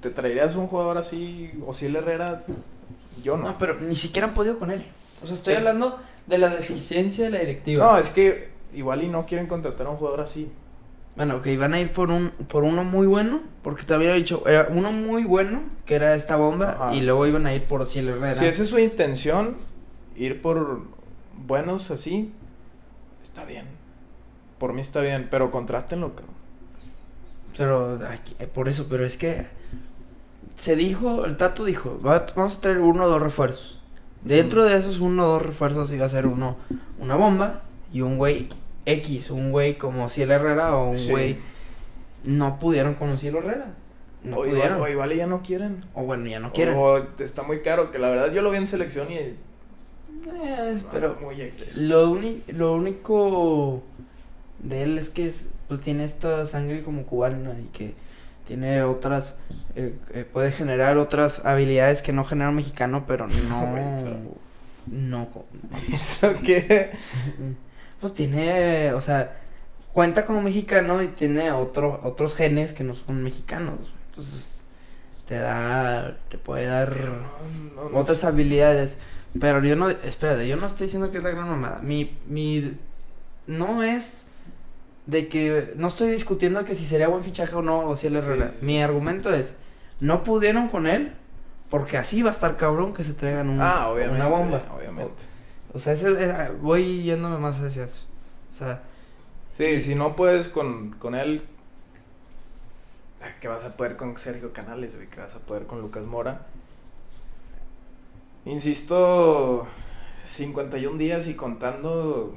¿Te 0.00 0.10
traerías 0.10 0.54
un 0.54 0.68
jugador 0.68 0.96
así, 0.96 1.50
Osiel 1.66 1.96
Herrera? 1.96 2.44
Yo 3.24 3.36
no. 3.36 3.48
No, 3.48 3.58
pero 3.58 3.80
ni 3.80 3.96
siquiera 3.96 4.28
han 4.28 4.34
podido 4.34 4.58
con 4.58 4.70
él. 4.70 4.84
O 5.22 5.26
sea, 5.26 5.34
estoy 5.34 5.54
Es- 5.54 5.58
hablando 5.58 5.98
de 6.28 6.38
la 6.38 6.48
deficiencia 6.50 7.24
de 7.24 7.30
la 7.30 7.40
directiva. 7.40 7.84
No, 7.84 7.98
es 7.98 8.10
que 8.10 8.50
igual 8.72 9.02
y 9.02 9.08
no 9.08 9.26
quieren 9.26 9.48
contratar 9.48 9.88
a 9.88 9.90
un 9.90 9.96
jugador 9.96 10.20
así. 10.20 10.52
Bueno, 11.18 11.36
ok, 11.36 11.46
van 11.58 11.74
a 11.74 11.80
ir 11.80 11.92
por 11.92 12.10
un 12.10 12.30
por 12.48 12.62
uno 12.64 12.84
muy 12.84 13.06
bueno, 13.06 13.42
porque 13.62 13.82
te 13.82 13.92
había 13.92 14.14
dicho, 14.14 14.42
era 14.46 14.68
uno 14.70 14.92
muy 14.92 15.24
bueno, 15.24 15.64
que 15.84 15.96
era 15.96 16.14
esta 16.14 16.36
bomba, 16.36 16.70
Ajá. 16.70 16.94
y 16.94 17.00
luego 17.02 17.26
iban 17.26 17.44
a 17.46 17.52
ir 17.54 17.64
por 17.64 17.84
Ciel 17.84 18.08
Herrera. 18.08 18.34
Si 18.34 18.46
esa 18.46 18.62
es 18.62 18.68
su 18.70 18.78
intención, 18.78 19.56
ir 20.16 20.40
por 20.40 20.82
buenos 21.36 21.90
así, 21.90 22.32
está 23.22 23.44
bien. 23.44 23.66
Por 24.58 24.72
mí 24.72 24.80
está 24.80 25.00
bien, 25.00 25.28
pero 25.30 25.50
contrátenlo, 25.50 26.14
cabrón. 26.14 26.34
Pero, 27.56 27.98
aquí- 28.08 28.36
eh, 28.38 28.46
por 28.46 28.68
eso, 28.68 28.86
pero 28.88 29.04
es 29.04 29.16
que 29.16 29.46
se 30.56 30.76
dijo, 30.76 31.24
el 31.24 31.36
Tato 31.36 31.64
dijo, 31.64 32.00
"Va- 32.00 32.26
vamos 32.36 32.56
a 32.56 32.60
traer 32.60 32.78
uno 32.78 33.04
o 33.04 33.08
dos 33.08 33.20
refuerzos. 33.22 33.80
Dentro 34.22 34.64
de 34.64 34.76
esos 34.76 35.00
uno 35.00 35.24
o 35.26 35.32
dos 35.32 35.42
refuerzos 35.42 35.92
iba 35.92 36.06
a 36.06 36.08
ser 36.08 36.26
uno, 36.28 36.56
una 37.00 37.16
bomba 37.16 37.62
y 37.92 38.00
un 38.02 38.18
güey 38.18 38.48
X, 38.92 39.30
un 39.30 39.50
güey 39.52 39.76
como 39.78 40.08
Ciel 40.08 40.30
Herrera 40.30 40.76
o 40.76 40.90
un 40.90 40.96
Sí. 40.96 41.10
güey... 41.10 41.36
No 42.24 42.58
pudieron 42.58 42.94
con 42.94 43.16
Ciel 43.18 43.36
Herrera. 43.36 43.74
No 44.24 44.38
o, 44.38 44.46
igual, 44.46 44.72
o 44.80 44.88
igual 44.88 45.14
ya 45.14 45.26
no 45.28 45.40
quieren. 45.42 45.84
O 45.94 46.02
bueno, 46.02 46.26
ya 46.26 46.40
no 46.40 46.52
quieren. 46.52 46.74
O 46.76 46.98
está 47.20 47.42
muy 47.44 47.60
caro, 47.60 47.90
que 47.92 47.98
la 48.00 48.10
verdad 48.10 48.32
yo 48.32 48.42
lo 48.42 48.50
vi 48.50 48.56
en 48.58 48.66
selección 48.66 49.10
y... 49.12 49.14
Eh, 49.14 49.36
pero 50.92 51.16
ah, 51.18 51.22
muy 51.24 51.40
X. 51.40 51.76
lo, 51.76 52.10
uni- 52.10 52.42
lo 52.48 52.74
único 52.74 53.82
de 54.58 54.82
él 54.82 54.98
es 54.98 55.10
que 55.10 55.28
es- 55.28 55.48
pues 55.68 55.80
tiene 55.80 56.04
esta 56.04 56.44
sangre 56.46 56.82
como 56.82 57.04
cubana 57.04 57.54
y 57.60 57.64
que 57.76 57.94
tiene 58.46 58.82
otras 58.82 59.36
eh, 59.76 59.94
eh, 60.12 60.24
puede 60.30 60.50
generar 60.50 60.96
otras 60.98 61.44
habilidades 61.46 62.02
que 62.02 62.12
no 62.12 62.24
genera 62.24 62.48
un 62.50 62.56
mexicano 62.56 63.04
pero 63.06 63.28
no 63.28 63.74
no 64.86 65.28
¿Eso 65.94 66.32
qué? 66.44 66.90
Pues 68.00 68.14
tiene 68.14 68.92
o 68.92 69.00
sea 69.00 69.36
cuenta 69.92 70.26
como 70.26 70.42
mexicano 70.42 71.02
y 71.02 71.08
tiene 71.08 71.50
otro, 71.52 72.00
otros 72.04 72.34
genes 72.34 72.72
que 72.72 72.84
no 72.84 72.94
son 72.94 73.22
mexicanos 73.22 73.78
entonces 74.10 74.58
te 75.26 75.38
da 75.38 76.16
te 76.28 76.38
puede 76.38 76.66
dar 76.66 76.96
no, 76.96 77.90
no, 77.90 77.98
otras 77.98 78.24
habilidades. 78.24 78.96
Pero 79.38 79.62
yo 79.62 79.76
no, 79.76 79.90
espérate, 79.90 80.48
yo 80.48 80.56
no 80.56 80.66
estoy 80.66 80.86
diciendo 80.86 81.10
que 81.10 81.18
es 81.18 81.22
la 81.24 81.30
gran 81.30 81.48
mamada. 81.48 81.80
Mi, 81.82 82.16
mi, 82.26 82.78
no 83.46 83.82
es 83.82 84.24
de 85.06 85.28
que, 85.28 85.74
no 85.76 85.88
estoy 85.88 86.10
discutiendo 86.10 86.64
que 86.64 86.74
si 86.74 86.86
sería 86.86 87.08
buen 87.08 87.22
fichaje 87.22 87.54
o 87.54 87.62
no, 87.62 87.86
o 87.88 87.96
si 87.96 88.06
él 88.06 88.16
es 88.16 88.24
Sí, 88.24 88.30
sí. 88.60 88.66
Mi 88.66 88.82
argumento 88.82 89.32
es, 89.32 89.54
no 90.00 90.24
pudieron 90.24 90.68
con 90.68 90.86
él, 90.86 91.12
porque 91.68 91.98
así 91.98 92.22
va 92.22 92.30
a 92.30 92.32
estar 92.32 92.56
cabrón 92.56 92.94
que 92.94 93.04
se 93.04 93.12
traigan 93.12 93.50
un- 93.50 93.60
Ah, 93.60 93.90
una 93.92 94.28
bomba. 94.28 94.62
Obviamente. 94.74 95.12
O, 95.74 95.78
sea, 95.78 95.92
ese- 95.92 96.12
eh, 96.18 96.50
voy 96.60 97.02
yéndome 97.02 97.38
más 97.38 97.60
hacia 97.60 97.84
eso. 97.84 98.04
O 98.52 98.54
sea, 98.54 98.82
Sí, 99.56 99.80
si 99.80 99.94
no 99.96 100.14
puedes 100.14 100.48
con, 100.48 100.92
con 101.00 101.16
él, 101.16 101.42
¿qué 103.40 103.48
vas 103.48 103.64
a 103.64 103.76
poder 103.76 103.96
con 103.96 104.16
Sergio 104.16 104.52
Canales, 104.52 104.94
güey? 104.94 105.08
¿Qué 105.08 105.20
vas 105.20 105.34
a 105.34 105.40
poder 105.40 105.66
con 105.66 105.80
Lucas 105.80 106.06
Mora? 106.06 106.46
Insisto, 108.44 109.66
51 110.24 110.96
días 110.96 111.26
y 111.28 111.34
contando 111.34 112.34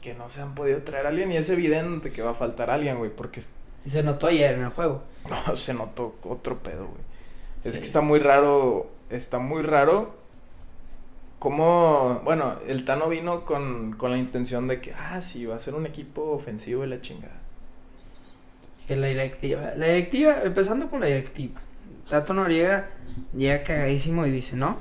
que 0.00 0.14
no 0.14 0.28
se 0.28 0.40
han 0.40 0.54
podido 0.54 0.82
traer 0.82 1.06
a 1.06 1.10
alguien 1.10 1.30
y 1.30 1.36
es 1.36 1.48
evidente 1.50 2.10
que 2.10 2.22
va 2.22 2.30
a 2.30 2.34
faltar 2.34 2.70
alguien, 2.70 2.98
güey, 2.98 3.14
porque 3.14 3.42
y 3.84 3.90
se 3.90 4.02
notó 4.02 4.28
ayer 4.28 4.54
en 4.54 4.62
el 4.64 4.70
juego. 4.70 5.02
no 5.46 5.56
se 5.56 5.74
notó 5.74 6.16
otro 6.24 6.58
pedo, 6.58 6.86
güey. 6.86 7.02
Es 7.64 7.78
que 7.78 7.84
está 7.84 8.00
muy 8.00 8.18
raro, 8.18 8.90
está 9.10 9.38
muy 9.38 9.62
raro 9.62 10.14
cómo, 11.42 12.20
bueno, 12.22 12.54
el 12.68 12.84
Tano 12.84 13.08
vino 13.08 13.44
con, 13.44 13.94
con 13.94 14.12
la 14.12 14.16
intención 14.18 14.68
de 14.68 14.80
que, 14.80 14.92
ah, 14.92 15.20
sí, 15.20 15.44
va 15.44 15.56
a 15.56 15.58
ser 15.58 15.74
un 15.74 15.86
equipo 15.86 16.22
ofensivo 16.30 16.84
y 16.84 16.86
la 16.86 17.00
chingada. 17.00 17.40
Que 18.86 18.94
la 18.94 19.08
directiva, 19.08 19.72
la 19.76 19.86
directiva, 19.88 20.36
empezando 20.44 20.88
con 20.88 21.00
la 21.00 21.06
directiva. 21.06 21.60
Tato 22.08 22.32
Noriega 22.32 22.90
llega 23.36 23.64
cagadísimo 23.64 24.24
y 24.24 24.30
dice, 24.30 24.54
no, 24.54 24.78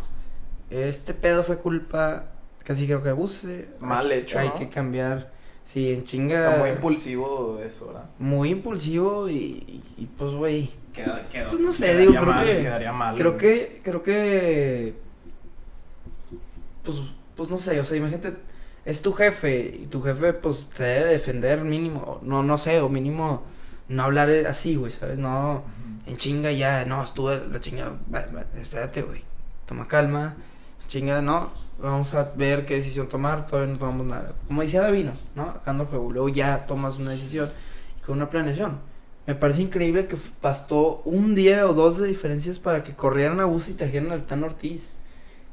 este 0.69 1.15
pedo 1.15 1.41
fue 1.41 1.57
culpa, 1.57 2.27
casi 2.63 2.85
creo 2.85 3.01
que 3.01 3.09
abuse. 3.09 3.69
Mal 3.79 4.11
hay- 4.11 4.19
hecho, 4.19 4.37
Hay 4.37 4.49
¿no? 4.49 4.55
que 4.59 4.69
cambiar 4.69 5.31
Sí, 5.65 5.91
en 5.93 6.03
chinga. 6.03 6.45
Está 6.45 6.59
muy 6.59 6.69
impulsivo 6.69 7.59
eso, 7.65 7.87
¿verdad? 7.87 8.05
Muy 8.19 8.49
impulsivo 8.49 9.29
y, 9.29 9.33
y, 9.35 9.83
y, 9.97 10.05
pues, 10.05 10.31
güey. 10.33 10.69
Queda, 10.93 11.27
queda- 11.27 11.47
Pues 11.47 11.59
no 11.59 11.73
sé, 11.73 11.85
quedaría 11.87 12.01
digo, 12.09 12.21
creo 12.21 12.33
mal, 12.33 12.45
que- 12.45 12.59
Quedaría 12.61 12.91
mal. 12.93 13.15
Creo 13.15 13.31
güey. 13.33 13.39
que, 13.41 13.81
creo 13.83 14.03
que. 14.03 14.93
Pues, 16.83 16.97
pues 17.35 17.49
no 17.49 17.57
sé, 17.57 17.79
o 17.79 17.83
sea, 17.85 17.97
imagínate, 17.97 18.35
es 18.85 19.01
tu 19.01 19.13
jefe 19.13 19.79
y 19.83 19.85
tu 19.87 20.01
jefe, 20.01 20.33
pues 20.33 20.69
te 20.75 20.83
debe 20.83 21.05
defender 21.11 21.61
mínimo, 21.61 22.19
no, 22.23 22.43
no 22.43 22.57
sé, 22.57 22.79
o 22.81 22.89
mínimo 22.89 23.43
no 23.87 24.03
hablar 24.03 24.29
así, 24.47 24.75
güey, 24.75 24.91
¿sabes? 24.91 25.17
No, 25.17 25.63
en 26.07 26.17
chinga 26.17 26.51
ya, 26.51 26.85
no, 26.85 27.03
estuve 27.03 27.41
la 27.47 27.59
chinga, 27.59 27.89
va- 28.13 28.25
va, 28.35 28.45
espérate, 28.59 29.03
güey, 29.03 29.23
toma 29.67 29.87
calma, 29.87 30.35
chinga, 30.87 31.21
no, 31.21 31.51
vamos 31.81 32.13
a 32.15 32.31
ver 32.35 32.65
qué 32.65 32.75
decisión 32.75 33.07
tomar, 33.09 33.45
todavía 33.47 33.73
no 33.73 33.79
tomamos 33.79 34.05
nada. 34.07 34.33
Como 34.47 34.61
decía 34.61 34.81
Davino, 34.81 35.13
¿no? 35.35 35.61
El 35.65 35.85
juego, 35.85 36.11
luego 36.11 36.29
ya 36.29 36.65
tomas 36.65 36.97
una 36.97 37.11
decisión 37.11 37.49
y 37.99 38.01
con 38.03 38.17
una 38.17 38.29
planeación. 38.29 38.79
Me 39.27 39.35
parece 39.35 39.61
increíble 39.61 40.07
que 40.07 40.17
bastó 40.41 41.01
un 41.05 41.35
día 41.35 41.67
o 41.67 41.73
dos 41.73 41.97
de 41.97 42.07
diferencias 42.07 42.59
para 42.59 42.83
que 42.83 42.95
corrieran 42.95 43.39
a 43.39 43.45
bus 43.45 43.69
y 43.69 43.73
trajeran 43.73 44.11
al 44.11 44.23
Tan 44.25 44.43
Ortiz. 44.43 44.91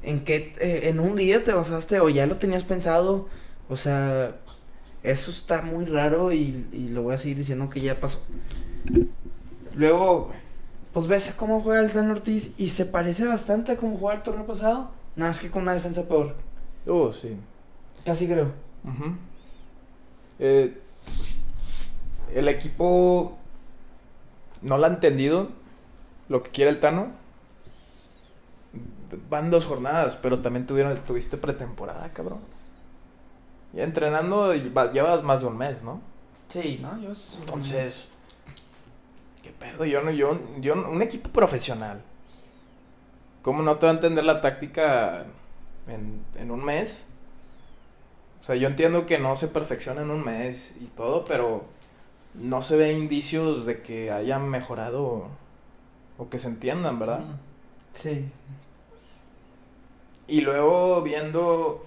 ¿En 0.02 0.24
qué, 0.24 0.52
eh, 0.60 0.88
en 0.88 1.00
un 1.00 1.16
día 1.16 1.42
te 1.42 1.52
basaste 1.52 2.00
o 2.00 2.08
ya 2.08 2.26
lo 2.26 2.36
tenías 2.36 2.64
pensado? 2.64 3.28
O 3.68 3.76
sea, 3.76 4.36
eso 5.02 5.30
está 5.30 5.62
muy 5.62 5.84
raro 5.84 6.32
y, 6.32 6.66
y 6.72 6.88
lo 6.88 7.02
voy 7.02 7.14
a 7.14 7.18
seguir 7.18 7.38
diciendo 7.38 7.68
que 7.68 7.80
ya 7.80 7.98
pasó. 7.98 8.22
Luego, 9.74 10.30
pues 10.92 11.06
ves 11.06 11.34
cómo 11.36 11.60
juega 11.60 11.80
el 11.80 11.92
Tan 11.92 12.10
Ortiz 12.10 12.52
y 12.58 12.70
se 12.70 12.86
parece 12.86 13.26
bastante 13.26 13.72
a 13.72 13.76
cómo 13.76 13.96
jugaba 13.96 14.18
el 14.18 14.22
torneo 14.24 14.46
pasado. 14.46 14.90
Nada 15.16 15.30
más 15.30 15.40
que 15.40 15.50
con 15.50 15.62
una 15.62 15.74
defensa 15.74 16.02
peor. 16.04 16.36
Uh, 16.86 17.12
sí. 17.12 17.36
Casi 18.04 18.26
creo. 18.26 18.52
Eh, 20.38 20.80
el 22.34 22.48
equipo 22.48 23.36
no 24.62 24.78
lo 24.78 24.86
ha 24.86 24.88
entendido 24.88 25.48
lo 26.28 26.42
que 26.42 26.50
quiere 26.50 26.70
el 26.70 26.80
Tano. 26.80 27.12
Van 29.30 29.50
dos 29.50 29.66
jornadas, 29.66 30.16
pero 30.16 30.40
también 30.40 30.66
tuvieron, 30.66 30.96
tuviste 31.04 31.36
pretemporada, 31.36 32.12
cabrón. 32.12 32.40
Ya 33.72 33.84
entrenando 33.84 34.52
va- 34.76 34.92
llevas 34.92 35.22
más 35.22 35.40
de 35.40 35.46
un 35.46 35.56
mes, 35.56 35.82
¿no? 35.82 36.00
Sí, 36.48 36.78
¿no? 36.80 36.98
Yo 37.00 37.12
Entonces, 37.40 38.08
¿qué 39.42 39.50
pedo? 39.50 39.84
Yo 39.84 40.02
no, 40.02 40.10
yo, 40.10 40.38
yo, 40.60 40.74
un 40.74 41.02
equipo 41.02 41.30
profesional. 41.30 42.02
¿Cómo 43.42 43.62
no 43.62 43.76
te 43.76 43.86
va 43.86 43.92
a 43.92 43.94
entender 43.94 44.24
la 44.24 44.40
táctica 44.40 45.26
en, 45.86 46.22
en 46.36 46.50
un 46.50 46.64
mes? 46.64 47.06
O 48.40 48.44
sea, 48.44 48.56
yo 48.56 48.68
entiendo 48.68 49.06
que 49.06 49.18
no 49.18 49.36
se 49.36 49.48
perfecciona 49.48 50.02
en 50.02 50.10
un 50.10 50.24
mes 50.24 50.72
y 50.80 50.86
todo, 50.86 51.24
pero 51.24 51.64
no 52.34 52.62
se 52.62 52.76
ve 52.76 52.92
indicios 52.92 53.66
de 53.66 53.82
que 53.82 54.10
hayan 54.10 54.48
mejorado 54.48 55.28
o 56.18 56.28
que 56.28 56.38
se 56.38 56.48
entiendan, 56.48 56.98
¿verdad? 56.98 57.20
Sí. 57.94 58.30
Y 60.28 60.42
luego 60.42 61.02
viendo 61.02 61.86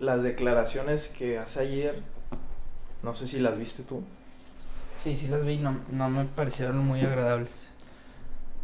las 0.00 0.22
declaraciones 0.24 1.08
que 1.08 1.38
hace 1.38 1.60
ayer, 1.60 2.02
no 3.02 3.14
sé 3.14 3.26
si 3.28 3.40
las 3.40 3.58
viste 3.58 3.82
tú. 3.84 4.02
Sí, 4.96 5.16
sí 5.16 5.28
las 5.28 5.44
vi, 5.44 5.58
no, 5.58 5.80
no 5.90 6.08
me 6.10 6.24
parecieron 6.26 6.78
muy 6.78 7.00
agradables. 7.02 7.50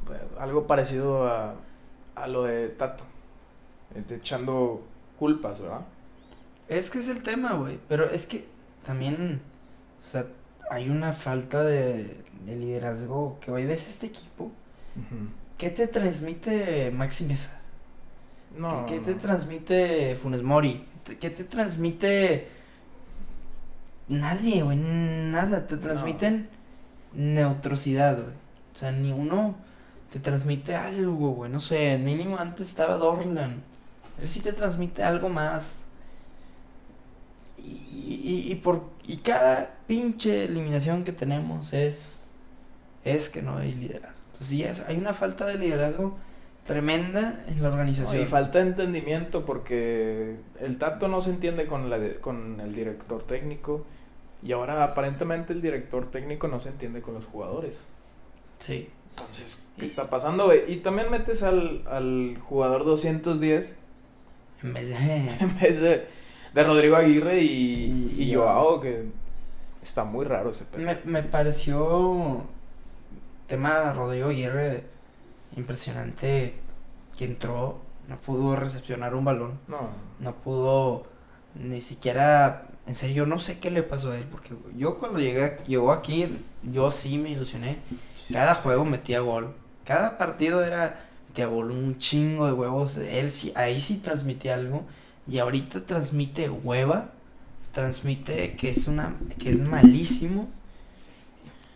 Bueno, 0.06 0.24
algo 0.38 0.66
parecido 0.66 1.28
a, 1.28 1.56
a 2.16 2.28
lo 2.28 2.44
de 2.44 2.68
Tato. 2.70 3.04
eh, 3.94 4.02
te 4.06 4.16
echando 4.16 4.82
culpas, 5.18 5.60
¿verdad? 5.60 5.86
Es 6.68 6.90
que 6.90 6.98
es 7.00 7.08
el 7.08 7.22
tema, 7.22 7.54
güey. 7.54 7.78
Pero 7.88 8.10
es 8.10 8.26
que 8.26 8.46
también, 8.86 9.40
o 10.04 10.06
sea, 10.10 10.26
hay 10.70 10.90
una 10.90 11.12
falta 11.12 11.62
de, 11.64 12.22
de 12.46 12.56
liderazgo 12.56 13.38
que 13.40 13.50
hoy 13.50 13.66
ves 13.66 13.88
este 13.88 14.06
equipo. 14.06 14.52
¿Qué 15.58 15.70
te 15.70 15.86
transmite 15.88 16.90
Maxi 16.90 17.24
Mesa? 17.24 17.57
No. 18.56 18.86
¿Qué, 18.86 18.94
qué 18.94 19.00
te 19.00 19.14
no. 19.14 19.20
transmite 19.20 20.16
Funes 20.16 20.42
Mori? 20.42 20.84
¿Te- 21.04 21.18
¿Qué 21.18 21.30
te 21.30 21.44
transmite 21.44 22.48
nadie, 24.08 24.62
güey? 24.62 24.76
Nada. 24.78 25.66
Te 25.66 25.76
transmiten 25.76 26.48
neutrosidad, 27.14 28.16
güey. 28.22 28.34
O 28.74 28.78
sea, 28.78 28.92
ni 28.92 29.12
uno 29.12 29.56
te 30.12 30.20
transmite 30.20 30.74
algo, 30.74 31.30
güey. 31.30 31.50
No 31.50 31.60
sé, 31.60 31.98
mínimo 31.98 32.38
antes 32.38 32.68
estaba 32.68 32.96
Dorlan. 32.96 33.62
Él 34.20 34.28
sí 34.28 34.40
te 34.40 34.52
transmite 34.52 35.02
algo 35.02 35.28
más. 35.28 35.84
Y, 37.56 38.20
y, 38.46 38.52
y 38.52 38.54
por 38.56 38.84
y 39.04 39.18
cada 39.18 39.74
pinche 39.86 40.44
eliminación 40.44 41.04
que 41.04 41.12
tenemos 41.12 41.72
es 41.72 42.28
es 43.04 43.30
que 43.30 43.42
no 43.42 43.56
hay 43.58 43.74
liderazgo. 43.74 44.18
Entonces 44.26 44.48
sí, 44.48 44.62
es- 44.64 44.80
hay 44.86 44.96
una 44.96 45.14
falta 45.14 45.46
de 45.46 45.56
liderazgo 45.58 46.16
tremenda 46.68 47.44
en 47.48 47.62
la 47.62 47.68
organización. 47.68 48.22
y 48.22 48.26
falta 48.26 48.58
de 48.58 48.66
entendimiento 48.68 49.44
porque 49.44 50.36
el 50.60 50.78
Tato 50.78 51.08
no 51.08 51.20
se 51.20 51.30
entiende 51.30 51.66
con, 51.66 51.90
la 51.90 51.98
de- 51.98 52.16
con 52.20 52.60
el 52.60 52.74
director 52.74 53.22
técnico 53.22 53.84
y 54.42 54.52
ahora 54.52 54.84
aparentemente 54.84 55.52
el 55.52 55.60
director 55.62 56.06
técnico 56.10 56.46
no 56.46 56.60
se 56.60 56.68
entiende 56.68 57.00
con 57.02 57.14
los 57.14 57.24
jugadores. 57.26 57.80
Sí. 58.58 58.88
Entonces, 59.16 59.64
¿qué 59.78 59.84
Y- 59.86 59.88
está 59.88 60.08
pasando, 60.10 60.46
güey? 60.46 60.62
Y 60.70 60.76
también 60.76 61.10
metes 61.10 61.42
al, 61.42 61.82
al 61.88 62.38
jugador 62.40 62.84
210 62.84 63.74
En 64.62 64.74
vez 64.74 64.90
de. 64.90 64.96
en 65.40 65.58
vez 65.58 65.80
de, 65.80 66.06
de 66.54 66.64
Rodrigo 66.64 66.94
Aguirre 66.96 67.40
y, 67.40 68.12
Y- 68.16 68.22
y 68.30 68.34
Joao, 68.34 68.80
que 68.80 69.06
está 69.82 70.04
muy 70.04 70.24
raro 70.24 70.50
ese 70.50 70.64
pedo. 70.66 70.84
me, 70.84 70.98
me 71.04 71.22
pareció. 71.24 72.42
Tema 73.48 73.92
Rodrigo 73.94 74.28
Aguirre 74.28 74.84
impresionante 75.56 76.54
que 77.16 77.24
entró, 77.24 77.80
no 78.08 78.20
pudo 78.20 78.56
recepcionar 78.56 79.14
un 79.14 79.24
balón, 79.24 79.58
No, 79.68 79.90
no 80.20 80.34
pudo 80.36 81.06
ni 81.54 81.80
siquiera. 81.80 82.66
En 82.86 82.96
serio, 82.96 83.26
no 83.26 83.38
sé 83.38 83.58
qué 83.58 83.70
le 83.70 83.82
pasó 83.82 84.12
a 84.12 84.16
él, 84.16 84.24
porque 84.30 84.54
yo 84.76 84.96
cuando 84.96 85.18
llegué, 85.20 85.58
llegó 85.66 85.92
aquí, 85.92 86.26
yo 86.62 86.90
sí 86.90 87.18
me 87.18 87.30
ilusioné. 87.30 87.78
Cada 88.32 88.54
juego 88.54 88.84
metía 88.86 89.20
gol. 89.20 89.54
Cada 89.84 90.16
partido 90.16 90.64
era 90.64 91.04
metía 91.28 91.46
gol, 91.48 91.70
un 91.70 91.98
chingo 91.98 92.46
de 92.46 92.52
huevos. 92.52 92.96
Él 92.96 93.30
sí, 93.30 93.52
ahí 93.56 93.80
sí 93.80 93.96
transmitía 93.98 94.54
algo. 94.54 94.84
Y 95.26 95.38
ahorita 95.38 95.84
transmite 95.84 96.48
hueva. 96.48 97.10
Transmite 97.72 98.56
que 98.56 98.70
es 98.70 98.88
una, 98.88 99.14
que 99.38 99.50
es 99.50 99.62
malísimo. 99.68 100.48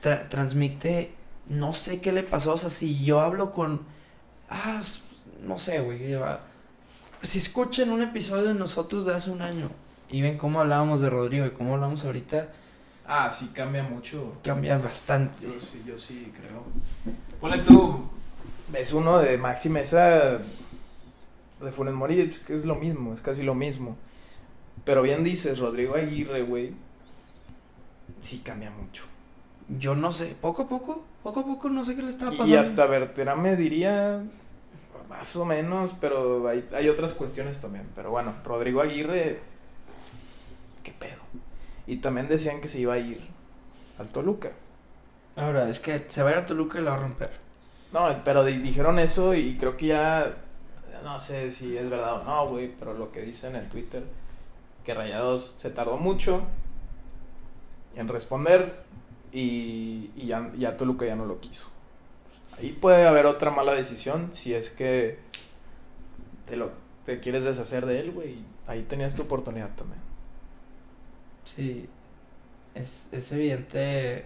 Tra- 0.02 0.28
transmite, 0.28 1.12
no 1.48 1.74
sé 1.74 2.00
qué 2.00 2.12
le 2.12 2.22
pasó. 2.22 2.54
O 2.54 2.58
sea, 2.58 2.70
si 2.70 3.04
yo 3.04 3.20
hablo 3.20 3.50
con, 3.52 3.82
ah, 4.50 4.80
no 5.44 5.58
sé, 5.58 5.80
güey. 5.80 6.14
va- 6.14 6.40
Si 7.22 7.38
escuchan 7.38 7.90
un 7.90 8.02
episodio 8.02 8.48
de 8.48 8.54
nosotros 8.54 9.06
de 9.06 9.14
hace 9.14 9.30
un 9.30 9.42
año 9.42 9.70
y 10.10 10.22
ven 10.22 10.36
cómo 10.38 10.60
hablábamos 10.60 11.00
de 11.00 11.08
Rodrigo 11.10 11.46
y 11.46 11.50
cómo 11.50 11.74
hablamos 11.74 12.04
ahorita, 12.04 12.48
Ah, 13.06 13.28
sí, 13.30 13.50
cambia 13.54 13.82
mucho. 13.82 14.38
cambia 14.42 14.78
bastante. 14.78 15.44
Yo 15.46 15.52
sí, 15.60 15.82
yo 15.86 15.98
sí 15.98 16.32
creo. 16.36 16.62
Ponle 17.40 17.58
tú. 17.58 18.08
ves 18.68 18.92
uno 18.94 19.18
de 19.18 19.36
Maxi 19.36 19.68
Mesa 19.68 20.38
de 21.60 21.72
Funes 21.72 21.92
Mori, 21.94 22.20
es 22.20 22.38
que 22.38 22.54
es 22.54 22.64
lo 22.64 22.74
mismo, 22.74 23.12
es 23.12 23.20
casi 23.20 23.42
lo 23.42 23.54
mismo. 23.54 23.96
Pero 24.84 25.02
bien 25.02 25.22
dices, 25.24 25.58
Rodrigo 25.58 25.94
Aguirre, 25.94 26.42
güey, 26.42 26.72
sí 28.22 28.38
cambia 28.44 28.70
mucho. 28.70 29.04
Yo 29.68 29.94
no 29.94 30.12
sé, 30.12 30.36
poco 30.40 30.62
a 30.62 30.68
poco, 30.68 31.04
poco 31.22 31.40
a 31.40 31.44
poco 31.44 31.68
no 31.70 31.84
sé 31.84 31.96
qué 31.96 32.02
le 32.02 32.10
estaba 32.10 32.30
pasando. 32.30 32.52
Y 32.52 32.56
hasta 32.56 32.86
Berterame 32.86 33.56
diría 33.56 34.22
más 35.08 35.36
o 35.36 35.44
menos, 35.44 35.94
pero 36.00 36.46
hay, 36.48 36.68
hay 36.74 36.88
otras 36.88 37.14
cuestiones 37.14 37.58
también. 37.60 37.88
Pero 37.94 38.10
bueno, 38.10 38.34
Rodrigo 38.44 38.80
Aguirre, 38.80 39.40
qué 40.82 40.92
pedo. 40.92 41.20
Y 41.86 41.96
también 41.96 42.28
decían 42.28 42.60
que 42.60 42.68
se 42.68 42.80
iba 42.80 42.94
a 42.94 42.98
ir 42.98 43.20
al 43.98 44.10
Toluca. 44.10 44.50
Ahora, 45.36 45.68
es 45.68 45.80
que 45.80 46.04
se 46.08 46.22
va 46.22 46.30
a 46.30 46.32
ir 46.32 46.38
a 46.38 46.46
Toluca 46.46 46.78
y 46.78 46.82
la 46.82 46.90
va 46.92 46.96
a 46.96 47.00
romper. 47.00 47.30
No, 47.92 48.08
pero 48.24 48.44
di- 48.44 48.58
dijeron 48.58 48.98
eso 48.98 49.34
y 49.34 49.56
creo 49.56 49.76
que 49.76 49.86
ya, 49.88 50.34
no 51.04 51.18
sé 51.18 51.50
si 51.50 51.76
es 51.76 51.88
verdad 51.90 52.20
o 52.20 52.24
no, 52.24 52.48
güey, 52.48 52.68
pero 52.78 52.94
lo 52.94 53.10
que 53.12 53.20
dicen 53.22 53.54
en 53.56 53.68
Twitter, 53.68 54.02
que 54.84 54.94
Rayados 54.94 55.54
se 55.58 55.70
tardó 55.70 55.96
mucho 55.98 56.42
en 57.94 58.08
responder 58.08 58.81
y, 59.32 60.10
y 60.16 60.26
ya, 60.26 60.52
ya 60.56 60.76
Toluca 60.76 61.06
ya 61.06 61.16
no 61.16 61.26
lo 61.26 61.40
quiso. 61.40 61.68
Ahí 62.58 62.72
puede 62.72 63.06
haber 63.06 63.26
otra 63.26 63.50
mala 63.50 63.72
decisión 63.72 64.28
si 64.32 64.54
es 64.54 64.70
que 64.70 65.18
te, 66.46 66.56
lo, 66.56 66.70
te 67.04 67.20
quieres 67.20 67.44
deshacer 67.44 67.86
de 67.86 68.00
él, 68.00 68.10
güey. 68.12 68.36
Ahí 68.66 68.82
tenías 68.82 69.14
tu 69.14 69.22
oportunidad 69.22 69.74
también. 69.74 70.00
Sí, 71.44 71.88
es, 72.74 73.08
es 73.12 73.32
evidente 73.32 74.24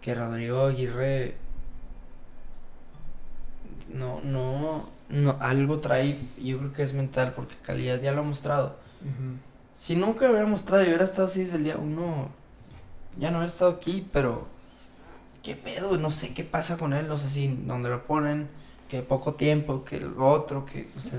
que 0.00 0.14
Rodrigo 0.14 0.66
Aguirre 0.66 1.36
no, 3.92 4.20
no, 4.22 4.88
no, 5.08 5.36
algo 5.40 5.80
trae, 5.80 6.18
yo 6.38 6.58
creo 6.58 6.72
que 6.72 6.82
es 6.82 6.94
mental, 6.94 7.32
porque 7.34 7.54
calidad 7.62 8.00
ya 8.00 8.12
lo 8.12 8.20
ha 8.20 8.24
mostrado. 8.24 8.76
Si 9.76 9.96
nunca 9.96 10.30
hubiera 10.30 10.46
mostrado 10.46 10.84
y 10.84 10.86
hubiera 10.86 11.04
estado 11.04 11.26
así 11.26 11.44
desde 11.44 11.56
el 11.56 11.64
día 11.64 11.76
uno, 11.76 12.30
ya 13.18 13.30
no 13.30 13.38
hubiera 13.38 13.52
estado 13.52 13.72
aquí, 13.72 14.08
pero. 14.12 14.46
¿Qué 15.42 15.56
pedo? 15.56 15.96
No 15.96 16.10
sé 16.10 16.34
qué 16.34 16.44
pasa 16.44 16.76
con 16.76 16.92
él, 16.92 17.08
no 17.08 17.18
sé 17.18 17.28
si 17.28 17.48
donde 17.48 17.88
lo 17.88 18.04
ponen, 18.04 18.48
que 18.88 19.02
poco 19.02 19.34
tiempo, 19.34 19.84
que 19.84 19.96
el 19.96 20.14
otro, 20.18 20.64
que. 20.64 20.88
O 20.96 21.00
sea, 21.00 21.18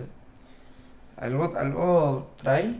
algo, 1.17 1.55
algo 1.57 2.31
trae. 2.41 2.75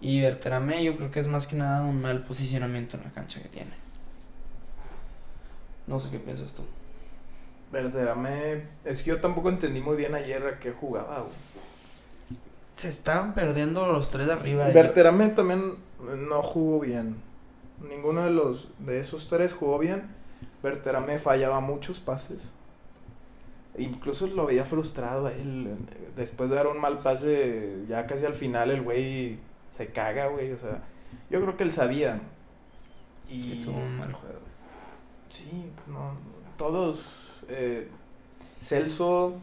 Y 0.00 0.20
Berterame 0.20 0.84
yo 0.84 0.96
creo 0.96 1.10
que 1.10 1.20
es 1.20 1.26
más 1.26 1.46
que 1.46 1.56
nada 1.56 1.82
un 1.82 2.00
mal 2.00 2.22
posicionamiento 2.22 2.96
en 2.96 3.04
la 3.04 3.10
cancha 3.10 3.42
que 3.42 3.48
tiene. 3.48 3.72
No 5.86 5.98
sé 5.98 6.10
qué 6.10 6.18
piensas 6.18 6.52
tú. 6.52 6.62
Verdaderamente, 7.72 8.68
es 8.84 9.02
que 9.02 9.10
yo 9.10 9.20
tampoco 9.20 9.48
entendí 9.48 9.80
muy 9.80 9.96
bien 9.96 10.14
ayer 10.14 10.46
a 10.46 10.58
qué 10.58 10.72
jugaba, 10.72 11.20
güey. 11.20 11.34
Se 12.72 12.88
estaban 12.88 13.34
perdiendo 13.34 13.86
los 13.90 14.10
tres 14.10 14.28
de 14.28 14.34
arriba. 14.34 14.68
Verterame 14.68 15.28
también 15.30 15.74
no 16.28 16.42
jugó 16.42 16.80
bien. 16.80 17.16
Ninguno 17.80 18.24
de 18.24 18.30
los 18.30 18.68
de 18.78 19.00
esos 19.00 19.28
tres 19.28 19.54
jugó 19.54 19.78
bien. 19.78 20.08
Verterame 20.62 21.18
fallaba 21.18 21.60
muchos 21.60 22.00
pases. 22.00 22.50
Incluso 23.76 24.26
lo 24.26 24.46
veía 24.46 24.64
frustrado 24.64 25.26
a 25.26 25.32
él. 25.32 25.76
Después 26.16 26.50
de 26.50 26.56
dar 26.56 26.66
un 26.66 26.80
mal 26.80 26.98
pase, 26.98 27.84
ya 27.88 28.06
casi 28.06 28.24
al 28.24 28.34
final 28.34 28.70
el 28.70 28.82
güey 28.82 29.38
se 29.70 29.88
caga, 29.88 30.26
güey. 30.26 30.52
O 30.52 30.58
sea, 30.58 30.82
yo 31.30 31.40
creo 31.40 31.56
que 31.56 31.64
él 31.64 31.70
sabía. 31.70 32.20
Y 33.28 33.64
tuvo 33.64 33.78
un 33.78 33.98
mal 33.98 34.12
juego. 34.12 34.40
Sí, 35.30 35.70
no, 35.86 36.12
todos. 36.56 37.04
Eh, 37.48 37.88
Celso, 38.60 39.36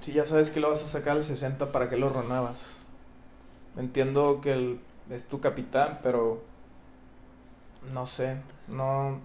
si 0.00 0.12
ya 0.12 0.26
sabes 0.26 0.50
que 0.50 0.60
lo 0.60 0.68
vas 0.68 0.84
a 0.84 0.86
sacar 0.86 1.16
al 1.16 1.22
60, 1.22 1.72
¿para 1.72 1.88
qué 1.88 1.96
lo 1.96 2.10
ronabas? 2.10 2.76
Entiendo 3.76 4.40
que 4.42 4.78
es 5.10 5.24
tu 5.24 5.40
capitán, 5.40 6.00
pero 6.02 6.42
no 7.92 8.06
sé, 8.06 8.36
no. 8.68 9.20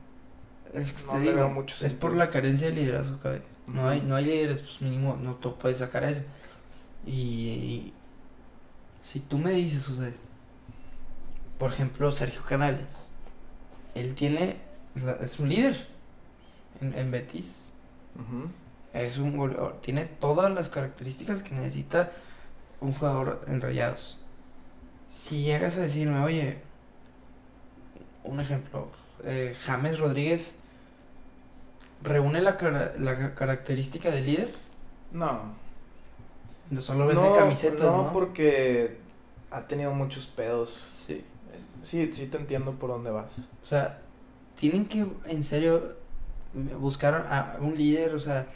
Es 0.73 0.93
que 0.93 1.03
No 1.05 1.13
te 1.13 1.19
digo, 1.19 1.49
mucho 1.49 1.75
es 1.75 1.79
sentido. 1.81 1.99
por 1.99 2.13
la 2.15 2.29
carencia 2.29 2.69
de 2.69 2.75
liderazgo, 2.75 3.19
cabe. 3.19 3.41
No 3.67 3.87
hay, 3.89 4.01
no 4.01 4.15
hay 4.15 4.25
líderes, 4.25 4.61
pues 4.61 4.81
mínimo 4.81 5.17
no 5.17 5.35
te 5.35 5.49
puedes 5.49 5.79
sacar 5.79 6.03
a 6.03 6.09
ese. 6.09 6.25
Y, 7.05 7.11
y 7.11 7.93
si 9.01 9.19
tú 9.19 9.37
me 9.37 9.51
dices, 9.51 9.87
o 9.89 9.95
sea, 9.95 10.11
por 11.57 11.71
ejemplo, 11.71 12.11
Sergio 12.11 12.41
Canales, 12.43 12.87
él 13.93 14.13
tiene, 14.15 14.57
es, 15.21 15.39
un 15.39 15.49
líder 15.49 15.87
en, 16.81 16.93
en 16.97 17.11
Betis, 17.11 17.69
es 18.93 19.17
un 19.17 19.37
goleador, 19.37 19.79
tiene 19.81 20.05
todas 20.05 20.53
las 20.53 20.69
características 20.69 21.43
que 21.43 21.55
necesita 21.55 22.11
un 22.81 22.93
jugador 22.93 23.41
en 23.47 23.61
Rayados. 23.61 24.19
Si 25.09 25.43
llegas 25.43 25.77
a 25.77 25.81
decirme, 25.81 26.19
oye, 26.19 26.59
un 28.25 28.39
ejemplo, 28.39 28.89
eh, 29.23 29.55
James 29.65 29.99
Rodríguez 29.99 30.57
reúne 32.03 32.41
la, 32.41 32.57
cara- 32.57 32.93
la 32.99 33.33
característica 33.35 34.11
de 34.11 34.21
líder, 34.21 34.51
No, 35.11 35.53
solo 36.79 37.07
vende 37.07 37.21
no, 37.21 37.35
camisetas, 37.35 37.79
no, 37.81 38.03
¿no? 38.03 38.11
porque 38.11 38.97
ha 39.51 39.61
tenido 39.67 39.93
muchos 39.93 40.25
pedos. 40.25 40.81
Sí. 41.05 41.23
Sí, 41.83 42.11
sí 42.13 42.27
te 42.27 42.37
entiendo 42.37 42.73
por 42.73 42.89
dónde 42.89 43.11
vas. 43.11 43.37
O 43.63 43.65
sea, 43.65 43.99
tienen 44.55 44.85
que 44.85 45.05
en 45.25 45.43
serio 45.43 45.95
buscar 46.79 47.13
a 47.29 47.57
un 47.61 47.75
líder, 47.77 48.15
o 48.15 48.19
sea, 48.19 48.47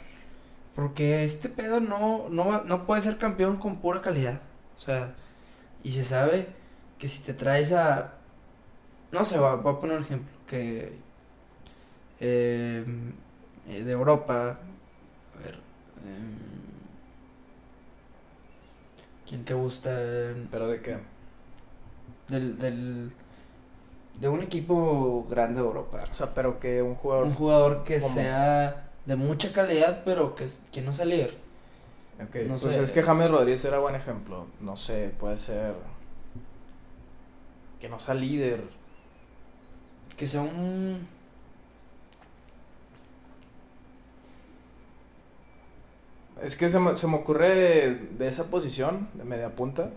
porque 0.74 1.24
este 1.24 1.48
pedo 1.48 1.80
no, 1.80 2.28
no, 2.28 2.62
no 2.64 2.86
puede 2.86 3.02
ser 3.02 3.18
campeón 3.18 3.56
con 3.58 3.76
pura 3.80 4.02
calidad. 4.02 4.40
O 4.76 4.80
sea, 4.80 5.14
y 5.84 5.92
se 5.92 6.04
sabe 6.04 6.48
que 6.98 7.08
si 7.08 7.22
te 7.22 7.34
traes 7.34 7.72
a, 7.72 8.14
no 9.12 9.24
sé, 9.24 9.38
voy 9.38 9.58
a, 9.58 9.80
poner 9.80 9.96
un 9.96 10.02
ejemplo, 10.02 10.28
que 10.46 10.92
eh, 12.20 12.84
eh, 13.68 13.82
de 13.84 13.92
Europa, 13.92 14.58
a 15.34 15.42
ver, 15.42 15.54
em, 16.04 16.36
¿quién 19.26 19.44
te 19.44 19.54
gusta? 19.54 19.90
Pero 20.50 20.68
de 20.68 20.80
qué? 20.80 20.98
Del, 22.28 22.58
del, 22.58 23.12
de 24.20 24.28
un 24.28 24.42
equipo 24.42 25.26
grande 25.28 25.60
de 25.60 25.66
Europa. 25.66 26.04
O 26.10 26.14
sea, 26.14 26.32
pero 26.34 26.60
que 26.60 26.82
un 26.82 26.94
jugador. 26.94 27.26
Un 27.26 27.34
jugador 27.34 27.84
que 27.84 28.00
¿Cómo? 28.00 28.14
sea 28.14 28.90
de 29.06 29.16
mucha 29.16 29.52
calidad, 29.52 30.02
pero 30.04 30.34
que, 30.34 30.46
que 30.70 30.82
no 30.82 30.92
sea 30.92 31.06
líder. 31.06 31.34
Ok, 32.22 32.36
no 32.46 32.58
pues 32.58 32.74
sé. 32.74 32.82
es 32.82 32.90
que 32.92 33.02
James 33.02 33.30
Rodríguez 33.30 33.64
era 33.64 33.78
buen 33.78 33.94
ejemplo. 33.94 34.46
No 34.60 34.76
sé, 34.76 35.12
puede 35.18 35.38
ser. 35.38 35.74
Que 37.80 37.88
no 37.88 37.98
sea 37.98 38.14
líder. 38.14 38.62
Que 40.20 40.28
sea 40.28 40.42
un. 40.42 41.08
Es 46.42 46.56
que 46.56 46.68
se 46.68 46.78
me, 46.78 46.94
se 46.94 47.06
me 47.06 47.16
ocurre 47.16 47.48
de, 47.48 47.94
de 48.18 48.28
esa 48.28 48.50
posición, 48.50 49.08
de 49.14 49.24
media 49.24 49.56
punta. 49.56 49.92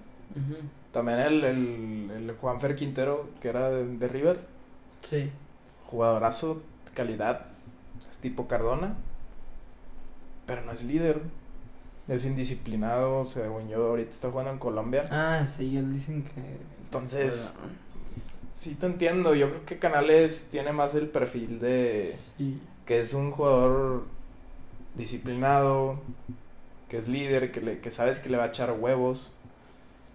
También 0.93 1.19
el, 1.19 1.43
el, 1.43 2.11
el 2.15 2.31
Juanfer 2.37 2.77
Quintero, 2.77 3.31
que 3.41 3.49
era 3.49 3.69
de, 3.69 3.85
de 3.85 4.07
River. 4.07 4.47
Sí. 5.01 5.29
Jugadorazo, 5.87 6.61
calidad. 6.93 7.47
Es 8.09 8.17
tipo 8.19 8.47
Cardona. 8.47 8.95
Pero 10.45 10.61
no 10.61 10.71
es 10.71 10.85
líder. 10.85 11.21
Es 12.07 12.23
indisciplinado, 12.23 13.25
según 13.25 13.67
yo. 13.67 13.87
Ahorita 13.87 14.11
está 14.11 14.31
jugando 14.31 14.51
en 14.51 14.59
Colombia. 14.59 15.03
Ah, 15.11 15.45
sí, 15.45 15.75
él 15.75 15.91
dicen 15.91 16.23
que. 16.23 16.59
Entonces, 16.85 17.51
sí 18.53 18.75
te 18.75 18.85
entiendo. 18.85 19.35
Yo 19.35 19.49
creo 19.49 19.65
que 19.65 19.77
Canales 19.79 20.47
tiene 20.49 20.71
más 20.71 20.95
el 20.95 21.07
perfil 21.07 21.59
de. 21.59 22.15
Sí. 22.37 22.61
que 22.85 22.99
es 22.99 23.13
un 23.13 23.31
jugador 23.31 24.05
disciplinado, 24.95 25.99
que 26.89 26.97
es 26.97 27.07
líder, 27.07 27.51
que, 27.51 27.61
le, 27.61 27.79
que 27.79 27.91
sabes 27.91 28.19
que 28.19 28.29
le 28.29 28.37
va 28.37 28.43
a 28.45 28.47
echar 28.47 28.71
huevos. 28.79 29.31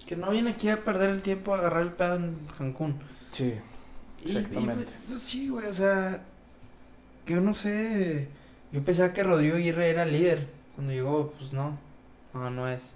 Que 0.07 0.17
no 0.17 0.31
viene 0.31 0.51
aquí 0.53 0.71
a 0.71 0.85
perder 0.85 1.11
el 1.11 1.21
tiempo 1.23 1.55
a 1.55 1.59
agarrar 1.59 1.83
el 1.83 1.93
pedo 1.93 2.15
en 2.17 2.35
Cancún. 2.57 2.99
Sí, 3.31 3.55
Y- 4.25 4.29
y, 4.33 4.37
Exactamente. 4.37 4.91
pues, 5.07 5.21
sí, 5.21 5.49
güey, 5.49 5.67
o 5.67 5.73
sea. 5.73 6.23
Yo 7.27 7.41
no 7.43 7.53
sé. 7.53 8.29
Yo 8.73 8.83
pensaba 8.83 9.13
que 9.13 9.23
Rodrigo 9.23 9.57
Aguirre 9.57 9.91
era 9.91 10.05
líder. 10.07 10.49
Cuando 10.75 10.93
llegó, 10.93 11.33
pues 11.39 11.53
no. 11.53 11.79
No, 12.33 12.51
no 12.51 12.69
es. 12.69 12.93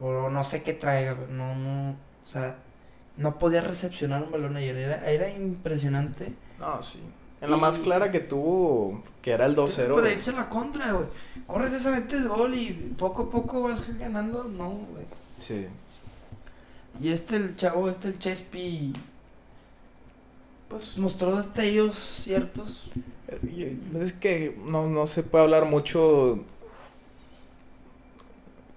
O 0.00 0.28
no 0.30 0.44
sé 0.44 0.62
qué 0.62 0.72
traiga, 0.74 1.16
no, 1.30 1.54
no. 1.56 1.90
O 1.92 2.26
sea, 2.26 2.56
no 3.16 3.38
podía 3.38 3.60
recepcionar 3.60 4.22
un 4.22 4.30
balón 4.32 4.56
ayer. 4.56 4.76
Era, 4.76 5.10
era 5.10 5.30
impresionante. 5.30 6.32
No, 6.58 6.82
sí. 6.82 7.00
En 7.40 7.50
la 7.50 7.56
más 7.56 7.78
clara 7.80 8.12
que 8.12 8.20
tuvo, 8.20 9.02
que 9.20 9.32
era 9.32 9.46
el 9.46 9.56
2-0. 9.56 9.94
Para 9.94 10.12
irse 10.12 10.30
a 10.30 10.34
la 10.34 10.48
contra, 10.48 10.92
güey. 10.92 11.06
Corres 11.46 11.72
esa 11.72 11.90
metes 11.90 12.26
gol 12.26 12.54
y 12.54 12.94
poco 12.96 13.22
a 13.22 13.30
poco 13.30 13.62
vas 13.62 13.98
ganando. 13.98 14.44
No, 14.44 14.70
güey. 14.70 15.04
Sí. 15.38 15.66
Y 17.00 17.08
este, 17.10 17.36
el 17.36 17.56
chavo, 17.56 17.90
este, 17.90 18.08
el 18.08 18.18
Chespi, 18.18 18.92
Pues 20.68 20.96
mostró 20.98 21.36
destellos 21.36 21.96
ciertos. 21.96 22.90
eh, 23.28 23.76
es 24.00 24.12
que 24.12 24.56
no, 24.64 24.86
no 24.88 25.06
se 25.08 25.22
puede 25.24 25.42
hablar 25.44 25.64
mucho. 25.64 26.38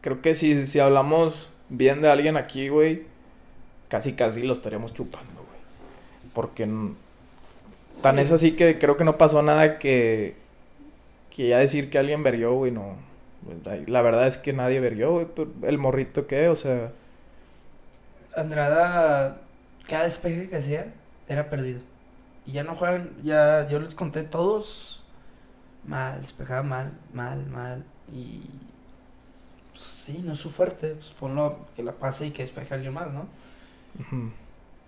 Creo 0.01 0.21
que 0.21 0.35
si, 0.35 0.65
si 0.67 0.79
hablamos 0.79 1.49
bien 1.69 2.01
de 2.01 2.09
alguien 2.09 2.37
aquí, 2.37 2.69
güey, 2.69 3.03
casi 3.95 4.11
casi 4.11 4.43
lo 4.43 4.51
estaríamos 4.51 4.93
chupando, 4.93 5.41
güey. 5.41 5.59
Porque 6.33 6.67
tan 8.01 8.19
es 8.19 8.29
así 8.33 8.51
que 8.51 8.77
creo 8.77 8.97
que 8.97 9.05
no 9.05 9.17
pasó 9.17 9.41
nada 9.41 9.79
que, 9.79 10.35
que 11.33 11.47
ya 11.47 11.59
decir 11.59 11.89
que 11.89 11.97
alguien 11.97 12.21
verió, 12.21 12.53
güey, 12.55 12.73
no. 12.73 12.97
La 13.87 14.01
verdad 14.01 14.27
es 14.27 14.37
que 14.37 14.51
nadie 14.51 14.81
verió, 14.81 15.13
güey. 15.13 15.27
El 15.61 15.77
morrito 15.77 16.27
que, 16.27 16.49
o 16.49 16.57
sea, 16.57 16.91
Andrada, 18.35 19.37
cada 19.87 20.03
despeje 20.03 20.49
que 20.49 20.57
hacía, 20.57 20.93
era 21.29 21.49
perdido. 21.49 21.79
Y 22.45 22.51
ya 22.51 22.65
no 22.65 22.75
juegan, 22.75 23.11
ya 23.23 23.65
yo 23.69 23.79
les 23.79 23.95
conté 23.95 24.23
todos 24.23 25.05
mal, 25.85 26.21
despejaba 26.21 26.63
mal, 26.63 26.91
mal, 27.13 27.45
mal. 27.45 27.85
Y 28.11 28.41
pues, 29.71 29.85
sí, 29.85 30.21
no 30.21 30.33
es 30.33 30.39
su 30.39 30.49
fuerte, 30.49 30.95
pues 30.95 31.13
ponlo 31.13 31.59
que 31.77 31.83
la 31.83 31.93
pase 31.93 32.27
y 32.27 32.31
que 32.31 32.41
despeje 32.43 32.73
alguien 32.73 32.93
más, 32.93 33.09
¿no? 33.13 33.29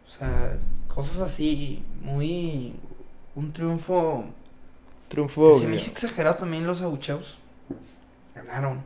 O 0.07 0.09
sea, 0.09 0.57
cosas 0.87 1.19
así, 1.21 1.83
muy. 2.01 2.73
Un 3.35 3.51
triunfo. 3.53 4.25
triunfo. 5.07 5.57
Se 5.57 5.67
me 5.67 5.75
hizo 5.75 5.91
exagerado 5.91 6.37
también 6.37 6.65
los 6.65 6.81
abucheos. 6.81 7.37
Ganaron. 8.35 8.77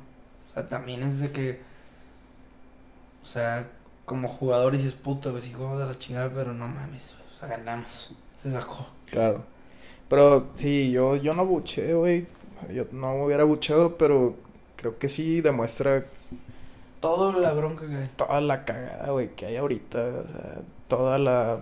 O 0.50 0.54
sea, 0.54 0.68
también 0.68 1.04
es 1.04 1.20
de 1.20 1.32
que. 1.32 1.62
O 3.24 3.26
sea, 3.26 3.70
como 4.06 4.28
jugador 4.28 4.74
dices, 4.74 4.94
puta, 4.94 5.30
güey, 5.30 5.42
sí 5.42 5.54
jugamos 5.54 5.80
de 5.80 5.86
la 5.86 5.98
chingada, 5.98 6.30
pero 6.34 6.54
no 6.54 6.68
mames, 6.68 7.16
o 7.34 7.40
sea, 7.40 7.48
ganamos. 7.48 8.14
Se 8.42 8.52
sacó. 8.52 8.88
Claro. 9.06 9.46
Pero 10.10 10.50
sí, 10.56 10.92
yo, 10.92 11.16
yo 11.16 11.34
no 11.34 11.46
buché, 11.46 11.94
güey. 11.94 12.28
Yo 12.74 12.86
no 12.92 13.14
me 13.14 13.26
hubiera 13.26 13.44
buchado, 13.44 13.98
pero 13.98 14.36
creo 14.76 14.98
que 14.98 15.08
sí 15.08 15.42
demuestra 15.42 16.06
todo 17.02 17.34
la 17.34 17.52
bronca 17.52 17.86
que 17.88 17.96
hay. 17.96 18.10
toda 18.16 18.40
la 18.40 18.64
cagada, 18.64 19.12
güey, 19.12 19.36
que 19.36 19.48
hay 19.48 19.58
ahorita. 19.58 20.00
O 20.00 20.28
sea, 20.28 20.62
toda 20.88 21.18
la. 21.18 21.62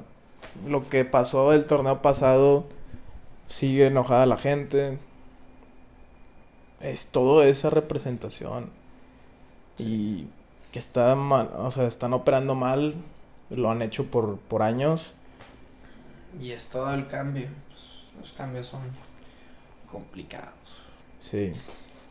Lo 0.67 0.85
que 0.85 1.05
pasó 1.05 1.53
el 1.53 1.65
torneo 1.65 2.01
pasado. 2.01 2.65
Sigue 3.47 3.87
enojada 3.87 4.27
la 4.27 4.37
gente. 4.37 4.99
Es 6.81 7.07
toda 7.07 7.47
esa 7.47 7.71
representación. 7.71 8.69
Y 9.77 10.27
que 10.71 10.79
está 10.79 11.15
mal. 11.15 11.49
O 11.57 11.71
sea, 11.71 11.87
están 11.87 12.13
operando 12.13 12.53
mal. 12.53 12.93
Lo 13.49 13.71
han 13.71 13.81
hecho 13.81 14.11
por, 14.11 14.37
por 14.37 14.61
años. 14.61 15.15
Y 16.39 16.51
es 16.51 16.67
todo 16.67 16.93
el 16.93 17.07
cambio. 17.07 17.47
Pues, 17.69 18.11
los 18.19 18.33
cambios 18.33 18.67
son 18.67 18.81
complicados. 19.91 20.83
Sí. 21.19 21.53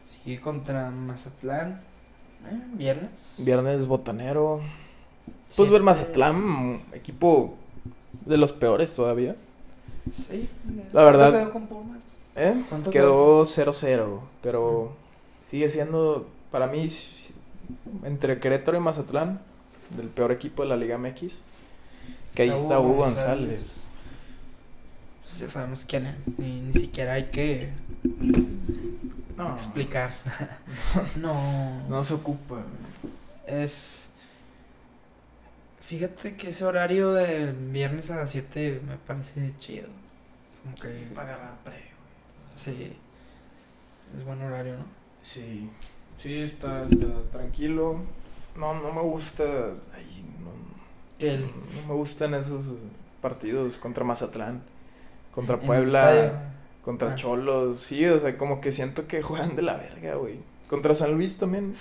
Sigue 0.06 0.40
contra 0.40 0.90
Mazatlán. 0.90 1.82
¿Eh? 2.46 2.60
Viernes. 2.74 3.36
Viernes 3.38 3.86
botanero. 3.86 4.60
Pues 5.26 5.54
Siete- 5.56 5.70
ver 5.72 5.82
Mazatlán, 5.82 6.80
equipo 6.92 7.54
de 8.26 8.36
los 8.36 8.52
peores 8.52 8.92
todavía. 8.92 9.36
Sí. 10.12 10.48
La 10.92 11.04
verdad- 11.04 11.30
¿Cuánto 11.30 11.40
quedó 11.44 11.52
con 11.52 11.66
Pumas? 11.66 12.02
¿Eh? 12.36 12.62
¿Cuánto 12.68 12.90
Quedó 12.90 13.44
0-0, 13.44 14.20
pero 14.42 14.92
sigue 15.50 15.68
siendo, 15.68 16.28
para 16.50 16.66
mí, 16.66 16.86
entre 18.04 18.38
Querétaro 18.40 18.76
y 18.76 18.80
Mazatlán, 18.80 19.40
del 19.96 20.08
peor 20.08 20.32
equipo 20.32 20.62
de 20.62 20.68
la 20.68 20.76
Liga 20.76 20.96
MX. 20.98 21.40
Que 22.34 22.42
ahí 22.42 22.50
está 22.50 22.78
Hugo 22.78 22.96
González. 23.04 23.86
Pues 25.24 25.38
ya 25.40 25.50
sabemos 25.50 25.84
quién 25.84 26.06
es. 26.06 26.14
Ni, 26.38 26.60
ni 26.60 26.72
siquiera 26.74 27.14
hay 27.14 27.24
que 27.30 27.70
No, 29.38 29.54
explicar. 29.54 30.12
no. 31.16 31.88
No 31.88 32.02
se 32.02 32.14
ocupa. 32.14 32.56
Es. 33.46 34.10
Fíjate 35.80 36.34
que 36.34 36.50
ese 36.50 36.64
horario 36.64 37.12
de 37.12 37.52
viernes 37.52 38.10
a 38.10 38.16
las 38.16 38.32
7 38.32 38.82
me 38.86 38.96
parece 38.96 39.54
chido. 39.60 39.88
Como 40.62 40.74
que. 40.74 41.08
Para 41.14 41.34
agarrar 41.34 41.58
pre, 41.62 41.72
güey. 41.72 41.84
Sí. 42.56 42.96
Es 44.16 44.24
buen 44.24 44.42
horario, 44.42 44.76
¿no? 44.76 44.84
Sí, 45.20 45.70
sí, 46.18 46.40
está, 46.40 46.84
está 46.86 47.06
tranquilo. 47.30 48.00
No, 48.56 48.74
no 48.74 48.92
me 48.92 49.02
gusta, 49.02 49.44
ay, 49.94 50.24
no, 50.40 50.50
El, 51.24 51.42
no 51.46 51.86
me 51.86 51.94
gustan 51.94 52.34
esos 52.34 52.64
partidos 53.20 53.76
contra 53.76 54.04
Mazatlán, 54.04 54.62
contra 55.32 55.60
Puebla. 55.60 56.54
Contra 56.88 57.10
Ah. 57.10 57.14
Cholos, 57.16 57.82
sí, 57.82 58.06
o 58.06 58.18
sea, 58.18 58.38
como 58.38 58.62
que 58.62 58.72
siento 58.72 59.06
que 59.06 59.20
juegan 59.20 59.56
de 59.56 59.60
la 59.60 59.76
verga, 59.76 60.14
güey. 60.14 60.38
Contra 60.70 60.94
San 60.94 61.12
Luis 61.12 61.36
también, 61.36 61.74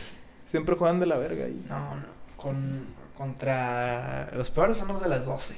siempre 0.47 0.75
juegan 0.75 0.99
de 0.99 1.05
la 1.05 1.15
verga. 1.15 1.47
Y... 1.47 1.63
No, 1.69 1.95
no. 1.95 2.03
Con, 2.35 2.87
contra. 3.17 4.29
Los 4.35 4.49
peores 4.49 4.75
son 4.75 4.89
los 4.89 5.01
de 5.01 5.07
las 5.07 5.25
12. 5.25 5.55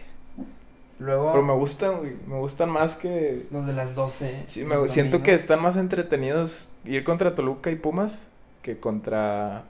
Luego. 1.00 1.32
Pero 1.32 1.44
me 1.44 1.54
gustan, 1.54 1.98
güey, 1.98 2.16
me 2.28 2.36
gustan 2.38 2.70
más 2.70 2.96
que... 2.96 3.48
Los 3.50 3.66
de 3.66 3.74
las 3.74 3.96
12. 3.96 4.44
Sí, 4.46 4.66
me, 4.66 4.88
siento 4.88 5.14
domingo. 5.14 5.24
que 5.24 5.34
están 5.34 5.64
más 5.64 5.78
entretenidos 5.78 6.70
ir 6.86 7.04
contra 7.04 7.34
Toluca 7.34 7.72
y 7.72 7.76
Pumas 7.76 8.20
que 8.62 8.80
contra 8.80 9.64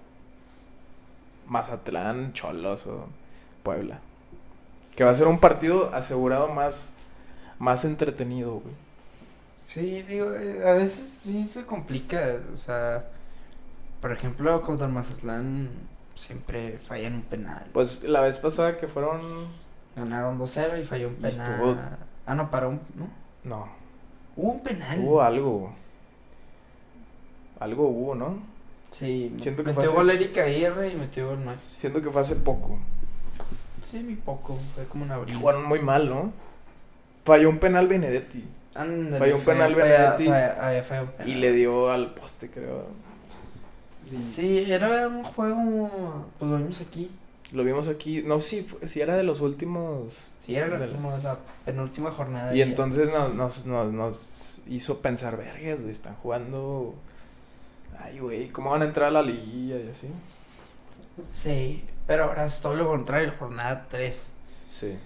Mazatlán, 1.48 2.34
Cholos 2.34 2.86
o 2.86 3.08
Puebla. 3.64 4.02
Que 4.98 5.06
va 5.06 5.12
a 5.12 5.16
ser 5.16 5.28
un 5.28 5.40
partido 5.40 5.96
asegurado 5.96 6.50
más, 6.50 6.96
más 7.60 7.86
entretenido, 7.86 8.56
güey. 8.56 8.89
Sí, 9.70 10.02
digo, 10.02 10.34
eh, 10.34 10.68
a 10.68 10.72
veces 10.74 11.08
sí 11.08 11.46
se 11.46 11.64
complica. 11.64 12.40
O 12.52 12.58
sea, 12.58 13.08
por 14.02 14.12
ejemplo, 14.12 14.64
contra 14.64 14.88
Mazatlán 14.88 15.70
siempre 16.16 16.80
fallan 16.80 17.14
un 17.14 17.22
penal. 17.22 17.68
Pues 17.72 18.02
la 18.04 18.22
vez 18.22 18.40
pasada 18.40 18.78
que 18.78 18.88
fueron... 18.88 19.48
Ganaron 19.96 20.40
2-0 20.40 20.82
y 20.82 20.86
falló 20.86 21.10
un 21.10 21.16
penal. 21.18 21.30
estuvo- 21.32 21.78
Ah, 22.26 22.34
no, 22.34 22.50
paró 22.50 22.70
un. 22.70 22.82
¿No? 22.96 23.10
No, 23.44 23.70
Hubo 24.36 24.54
un 24.54 24.64
penal. 24.64 25.00
hubo 25.02 25.22
algo. 25.22 25.72
Algo 27.60 27.88
hubo, 27.90 28.16
¿no? 28.16 28.40
Sí, 28.90 29.36
Siento 29.40 29.64
que 29.64 29.72
fue 29.74 29.84
metió 29.84 29.90
hace- 29.92 29.96
gol 29.96 30.10
Erika 30.10 30.42
Aguirre 30.46 30.90
y 30.90 30.96
metió 30.96 31.28
gol 31.28 31.40
Max. 31.46 31.78
Siento 31.80 32.02
que 32.02 32.10
fue 32.10 32.22
hace 32.22 32.36
poco. 32.38 32.80
Sí, 33.82 34.02
muy 34.02 34.16
poco. 34.16 34.58
Fue 34.74 34.86
como 34.86 35.04
un 35.06 35.12
abril. 35.12 35.36
Jugaron 35.36 35.64
muy 35.66 35.80
mal, 35.80 36.10
¿no? 36.10 36.34
Falló 37.24 37.50
un 37.50 37.60
penal 37.60 37.88
Benedetti. 37.88 38.44
Ándale, 38.76 39.18
Falló 39.20 39.36
un 39.38 39.42
penal 39.44 39.76
Benedetti 39.76 40.28
un 40.28 40.34
penal. 40.34 41.30
Y 41.30 41.36
le 41.36 41.52
dio 41.54 41.90
al 41.92 42.14
poste, 42.14 42.50
creo. 42.50 42.88
Sí, 44.18 44.72
era 44.72 45.08
un 45.08 45.24
juego. 45.24 46.26
Pues 46.40 46.52
lo 46.52 46.58
vimos 46.58 46.82
aquí. 46.82 47.12
Lo 47.52 47.64
vimos 47.64 47.88
aquí. 47.88 48.24
No 48.24 48.40
sé 48.40 48.64
si, 48.82 48.88
si 48.88 49.02
era 49.02 49.16
de 49.18 49.24
los 49.24 49.42
últimos. 49.42 50.14
Sí, 50.46 50.56
era 50.56 50.80
De 50.80 50.88
la- 50.88 50.94
como 50.96 51.18
la 51.18 51.38
penúltima 51.66 52.12
jornada. 52.12 52.56
Y 52.56 52.62
entonces 52.62 53.10
nos, 53.10 53.34
nos, 53.34 53.66
nos, 53.66 53.92
nos 53.94 54.62
hizo 54.68 55.00
pensar, 55.00 55.38
vergas, 55.38 55.82
güey, 55.82 55.92
están 55.92 56.16
jugando. 56.16 56.96
Ay, 58.00 58.20
güey, 58.20 58.50
¿cómo 58.50 58.72
van 58.72 58.82
a 58.82 58.86
entrar 58.86 59.10
a 59.10 59.12
la 59.12 59.22
liguilla 59.22 59.78
y 59.78 59.90
así? 59.90 60.08
Sí, 61.34 61.84
pero 62.08 62.26
ahora 62.26 62.46
es 62.46 62.62
todo 62.62 62.76
lo 62.76 62.88
contrario, 62.88 63.34
jornada 63.38 63.88
3. 63.90 64.32
Sí. 64.70 64.98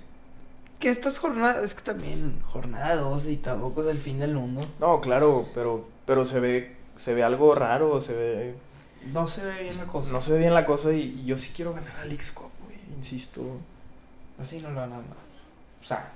Que 0.80 0.90
estas 0.90 1.18
jornadas, 1.18 1.64
es 1.64 1.76
que 1.76 1.82
también 1.82 2.42
jornada 2.46 2.96
2 2.96 3.30
y 3.30 3.38
tampoco 3.38 3.82
es 3.82 3.88
el 3.88 4.00
fin 4.00 4.20
del 4.20 4.34
mundo. 4.34 4.68
No, 4.80 5.00
claro, 5.00 5.48
pero, 5.54 5.88
pero 6.06 6.26
se 6.26 6.40
ve, 6.40 6.76
se 6.98 7.14
ve 7.14 7.24
algo 7.24 7.56
raro, 7.56 8.02
se 8.02 8.14
ve. 8.14 8.56
No 9.14 9.28
se 9.28 9.46
ve 9.46 9.64
bien 9.64 9.78
la 9.78 9.86
cosa. 9.86 10.12
No 10.12 10.22
se 10.22 10.34
ve 10.34 10.40
bien 10.40 10.54
la 10.54 10.66
cosa 10.66 10.92
y, 10.92 11.22
y 11.22 11.26
yo 11.26 11.38
sí 11.38 11.52
quiero 11.56 11.74
ganar 11.74 11.96
al 12.02 12.12
X-Cup, 12.12 12.52
güey, 12.66 12.78
insisto. 12.98 13.42
Así 14.40 14.60
no 14.60 14.72
lo 14.72 14.82
van 14.82 14.94
a. 14.94 14.98
O 15.00 15.86
sea, 15.86 16.12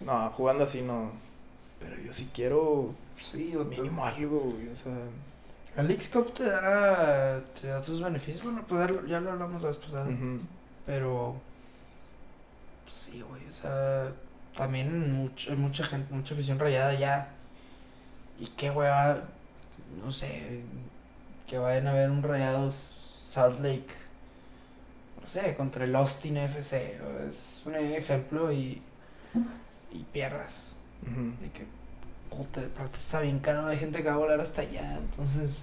No, 0.00 0.30
jugando 0.30 0.64
así 0.64 0.82
no. 0.82 1.12
Pero 1.78 1.96
yo 1.98 2.12
sí 2.12 2.28
quiero 2.34 2.94
sí, 3.20 3.54
o 3.56 3.64
mínimo 3.64 4.04
algo, 4.04 4.40
güey, 4.40 4.68
o 4.68 4.76
sea. 4.76 4.92
El 5.76 5.90
X-Cup 5.92 6.34
te 6.34 6.44
da, 6.44 7.40
te 7.60 7.68
da 7.68 7.82
sus 7.82 8.02
beneficios. 8.02 8.44
Bueno, 8.44 8.64
pues 8.66 8.80
ya 8.80 8.92
lo, 8.92 9.06
ya 9.06 9.20
lo 9.20 9.30
hablamos 9.32 9.62
la 9.62 9.68
vez 9.68 9.76
pasada. 9.76 10.08
Pero. 10.84 11.36
Pues 12.90 13.02
sí, 13.02 13.22
güey. 13.22 13.46
O 13.48 13.52
sea, 13.52 14.12
también 14.56 15.12
mucho, 15.12 15.54
mucha 15.56 15.84
gente, 15.84 16.12
mucha 16.12 16.34
afición 16.34 16.58
rayada 16.58 16.94
ya. 16.94 17.28
Y 18.38 18.46
qué 18.48 18.70
hueva. 18.70 19.22
No 20.02 20.10
sé. 20.10 20.62
Que 21.46 21.58
vayan 21.58 21.86
a 21.86 21.92
ver 21.92 22.10
un 22.10 22.22
rayados 22.22 22.74
Salt 23.28 23.60
Lake. 23.60 23.94
No 25.20 25.26
sé, 25.26 25.54
contra 25.54 25.84
el 25.84 25.94
Austin 25.94 26.36
FC. 26.36 26.98
Es 27.28 27.62
un 27.64 27.76
ejemplo 27.76 28.52
y. 28.52 28.82
Y 29.92 30.04
pierdas. 30.12 30.74
Ujú. 31.02 31.40
De 31.40 31.50
que. 31.52 31.66
Puta, 32.28 32.60
aparte 32.60 32.96
está 32.96 33.20
bien 33.20 33.38
caro. 33.38 33.66
Hay 33.66 33.78
gente 33.78 34.02
que 34.02 34.08
va 34.08 34.14
a 34.14 34.18
volar 34.18 34.40
hasta 34.40 34.62
allá. 34.62 34.98
Entonces. 34.98 35.62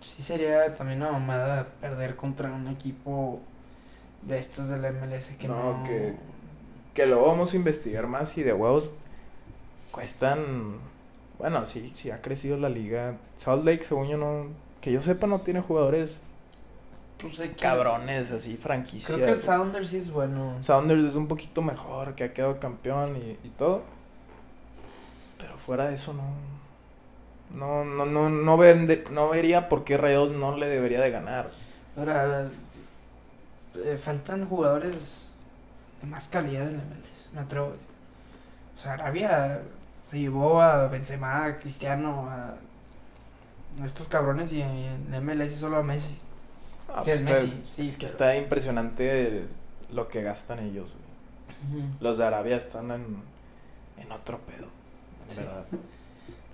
Sí 0.00 0.22
sería 0.22 0.74
también 0.76 1.00
una 1.00 1.12
mamada 1.12 1.66
perder 1.80 2.14
contra 2.14 2.52
un 2.52 2.68
equipo 2.68 3.40
de 4.26 4.38
estos 4.38 4.68
del 4.68 4.80
MLS 4.92 5.36
que 5.38 5.48
No, 5.48 5.78
no. 5.78 5.84
que- 5.84 6.14
Que 6.94 7.06
lo 7.06 7.20
vamos 7.26 7.52
a 7.52 7.56
investigar 7.56 8.06
más 8.06 8.36
y 8.38 8.42
de 8.44 8.52
huevos 8.52 8.92
cuestan. 9.90 10.76
Bueno, 11.38 11.66
sí, 11.66 11.90
sí 11.92 12.10
ha 12.10 12.22
crecido 12.22 12.56
la 12.56 12.68
liga. 12.68 13.16
Salt 13.36 13.64
Lake, 13.64 13.84
según 13.84 14.08
yo, 14.08 14.16
no. 14.16 14.46
Que 14.80 14.92
yo 14.92 15.02
sepa, 15.02 15.26
no 15.26 15.40
tiene 15.40 15.60
jugadores 15.60 16.20
Pues 17.18 17.38
de 17.38 17.50
que- 17.50 17.56
cabrones, 17.62 18.30
así, 18.30 18.56
franquicias. 18.56 19.12
Creo 19.16 19.26
que 19.26 19.32
el 19.32 19.40
Sounders 19.40 19.88
sí 19.88 19.96
es 19.98 20.10
bueno. 20.12 20.56
Sounders 20.62 21.02
es 21.04 21.16
un 21.16 21.26
poquito 21.26 21.62
mejor, 21.62 22.14
que 22.14 22.24
ha 22.24 22.32
quedado 22.32 22.60
campeón 22.60 23.16
y, 23.16 23.38
y 23.46 23.50
todo. 23.58 23.82
Pero 25.38 25.58
fuera 25.58 25.88
de 25.88 25.96
eso, 25.96 26.12
no. 26.14 26.22
No, 27.54 27.84
no, 27.84 28.06
no, 28.06 28.28
no, 28.30 28.56
vende- 28.56 29.04
no 29.10 29.28
vería 29.28 29.68
por 29.68 29.84
qué 29.84 29.96
Rayados 29.96 30.32
no 30.32 30.56
le 30.56 30.68
debería 30.68 31.00
de 31.00 31.10
ganar. 31.10 31.50
Ahora. 31.96 32.48
Eh, 33.76 33.98
faltan 34.02 34.46
jugadores 34.48 35.28
de 36.02 36.08
más 36.08 36.28
calidad 36.28 36.68
en 36.70 36.76
la 36.78 36.84
MLS. 36.84 37.30
Me 37.32 37.40
atrevo 37.40 37.68
a 37.68 37.72
decir. 37.72 37.88
O 38.76 38.80
sea, 38.80 38.92
Arabia 38.94 39.60
se 40.10 40.18
llevó 40.20 40.60
a 40.60 40.88
Benzema, 40.88 41.44
a 41.46 41.58
Cristiano, 41.58 42.28
a. 42.28 42.54
estos 43.84 44.08
cabrones 44.08 44.52
y 44.52 44.62
en 44.62 45.10
MLS 45.24 45.54
solo 45.56 45.78
a 45.78 45.82
Messi. 45.82 46.18
Ah, 46.94 47.02
Que 47.04 47.12
es 47.14 47.22
pues 47.22 47.42
está- 47.44 47.54
Messi, 47.56 47.64
sí, 47.72 47.86
es 47.86 47.96
que 47.96 48.06
está 48.06 48.36
impresionante 48.36 49.46
lo 49.90 50.08
que 50.08 50.22
gastan 50.22 50.58
ellos, 50.60 50.90
güey. 50.92 51.84
Los 52.00 52.18
de 52.18 52.24
Arabia 52.26 52.56
están 52.56 52.90
en, 52.90 53.22
en 53.96 54.12
otro 54.12 54.38
pedo, 54.40 54.66
en 55.28 55.34
Sí. 55.34 55.40
verdad. 55.40 55.64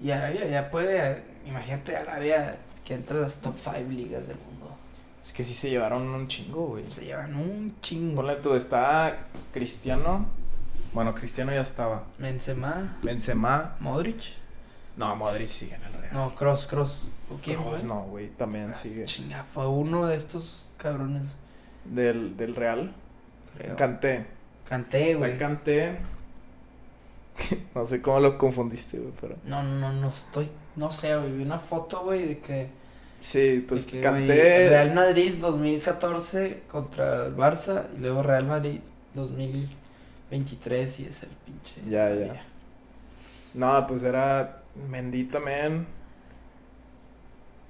Y 0.00 0.10
Arabia 0.12 0.46
ya 0.46 0.70
puede, 0.70 1.22
imagínate 1.46 1.96
Arabia 1.96 2.56
que 2.84 2.94
entra 2.94 3.18
a 3.18 3.20
las 3.22 3.40
top 3.40 3.56
5 3.58 3.90
ligas 3.90 4.28
del 4.28 4.36
mundo. 4.36 4.49
Es 5.22 5.32
que 5.32 5.44
sí 5.44 5.52
se 5.52 5.68
llevaron 5.70 6.02
un 6.08 6.26
chingo, 6.26 6.68
güey. 6.68 6.86
Se 6.86 7.04
llevan 7.04 7.34
un 7.36 7.76
chingo. 7.82 8.16
Ponle 8.16 8.36
tú, 8.36 8.54
está 8.54 9.26
Cristiano. 9.52 10.26
Bueno, 10.92 11.14
Cristiano 11.14 11.52
ya 11.52 11.60
estaba. 11.60 12.04
Benzema, 12.18 12.98
Benzema. 13.02 13.76
Modric. 13.80 14.22
No, 14.96 15.14
Modric 15.16 15.46
sigue 15.46 15.74
en 15.76 15.84
el 15.84 15.92
Real. 15.92 16.12
No, 16.14 16.34
Cross, 16.34 16.66
Cross. 16.66 16.98
¿O 17.32 17.36
quién 17.42 17.58
no, 17.86 18.02
güey, 18.04 18.28
también 18.30 18.70
Ah, 18.70 18.74
sigue. 18.74 19.04
Chinga, 19.04 19.44
fue 19.44 19.68
uno 19.68 20.06
de 20.06 20.16
estos 20.16 20.68
cabrones, 20.78 21.36
Del, 21.84 22.36
del 22.36 22.56
Real. 22.56 22.92
creo. 23.56 23.76
Canté. 23.76 24.26
Canté, 24.68 25.12
Está 25.12 25.18
güey. 25.26 25.38
Canté. 25.38 25.98
no 27.74 27.86
sé 27.86 28.02
cómo 28.02 28.20
lo 28.20 28.36
confundiste, 28.36 28.98
güey, 28.98 29.12
pero. 29.20 29.36
No, 29.44 29.62
no, 29.62 29.92
no 29.92 30.08
estoy, 30.10 30.50
no 30.76 30.90
sé, 30.90 31.16
güey, 31.16 31.32
vi 31.36 31.42
una 31.44 31.58
foto, 31.58 32.02
güey, 32.04 32.26
de 32.26 32.38
que, 32.40 32.68
Sí, 33.20 33.64
pues 33.68 33.86
que, 33.86 34.00
canté. 34.00 34.70
Real 34.70 34.94
Madrid 34.94 35.34
2014 35.38 36.62
contra 36.68 37.26
el 37.26 37.36
Barça 37.36 37.86
y 37.96 38.00
luego 38.00 38.22
Real 38.22 38.46
Madrid 38.46 38.80
2023 39.14 41.00
y 41.00 41.04
es 41.04 41.22
el 41.22 41.28
pinche. 41.44 41.74
Ya, 41.88 42.14
ya. 42.14 42.42
No, 43.52 43.86
pues 43.86 44.02
era 44.02 44.62
Mendy 44.88 45.24
también. 45.24 45.86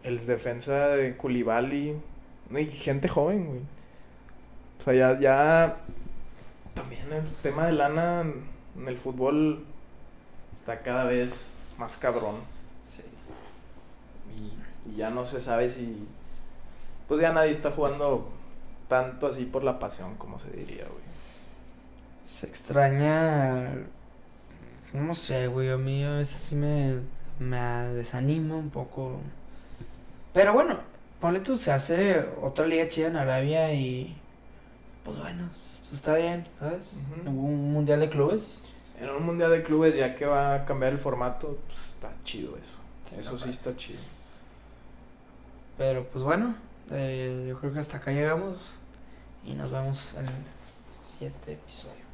El 0.05 0.25
defensa 0.25 0.89
de 0.89 1.17
Koulibaly. 1.17 1.97
No, 2.49 2.59
Y 2.59 2.67
gente 2.71 3.09
joven, 3.09 3.47
güey. 3.47 3.61
O 4.79 4.83
sea, 4.83 4.95
ya, 4.95 5.19
ya. 5.19 5.77
También 6.75 7.13
el 7.13 7.27
tema 7.43 7.67
de 7.67 7.73
lana 7.73 8.23
en 8.23 8.89
el 8.89 8.97
fútbol 8.97 9.65
está 10.55 10.81
cada 10.81 11.05
vez 11.05 11.51
más 11.77 11.97
cabrón. 11.97 12.37
Y, 14.91 14.97
ya 14.97 15.11
no 15.11 15.25
se 15.25 15.41
sabe 15.41 15.69
si. 15.69 16.07
Pues 17.09 17.21
ya 17.21 17.33
nadie 17.33 17.51
está 17.51 17.71
jugando 17.71 18.31
tanto 18.89 19.27
así 19.27 19.45
por 19.45 19.65
la 19.65 19.79
pasión, 19.79 20.17
como 20.17 20.39
se 20.39 20.51
diría, 20.51 20.85
güey. 20.85 21.05
Se 22.25 22.47
extraña. 22.47 23.73
No 24.93 25.15
sé, 25.15 25.47
güey. 25.47 25.71
A 25.71 25.77
mí 25.77 26.05
a 26.05 26.13
veces 26.13 26.41
sí 26.41 26.57
me, 26.57 27.01
me 27.39 27.59
desanima 27.95 28.57
un 28.57 28.71
poco. 28.71 29.19
Pero 30.33 30.53
bueno, 30.53 30.79
ponle 31.21 31.41
tú, 31.41 31.59
se 31.59 31.73
hace 31.73 32.25
otra 32.41 32.67
liga 32.67 32.89
chida 32.89 33.09
en 33.09 33.17
Arabia 33.17 33.73
y. 33.73 34.17
Pues 35.05 35.19
bueno, 35.19 35.49
pues 35.83 35.95
está 35.95 36.15
bien, 36.15 36.47
¿sabes? 36.59 36.87
Ujú. 37.23 37.31
Un 37.31 37.73
mundial 37.73 38.01
de 38.01 38.09
clubes. 38.09 38.63
En 39.01 39.09
un 39.09 39.25
mundial 39.25 39.51
de 39.51 39.63
clubes, 39.63 39.97
ya 39.97 40.15
que 40.15 40.27
va 40.27 40.55
a 40.55 40.65
cambiar 40.67 40.93
el 40.93 40.99
formato, 40.99 41.59
pues 41.67 41.87
está 41.87 42.13
chido 42.23 42.55
eso. 42.57 42.75
Sí, 43.05 43.17
Eso 43.19 43.39
sí 43.39 43.49
está 43.49 43.75
chido. 43.75 43.99
Pero 45.81 46.05
pues 46.05 46.23
bueno, 46.23 46.55
eh, 46.91 47.47
yo 47.49 47.57
creo 47.59 47.73
que 47.73 47.79
hasta 47.79 47.97
acá 47.97 48.13
llegamos. 48.13 48.75
Y 49.47 49.55
nos 49.55 49.71
vemos 49.71 50.13
en 50.13 50.27
el 50.27 51.03
siguiente 51.03 51.55
episodio. 51.55 52.05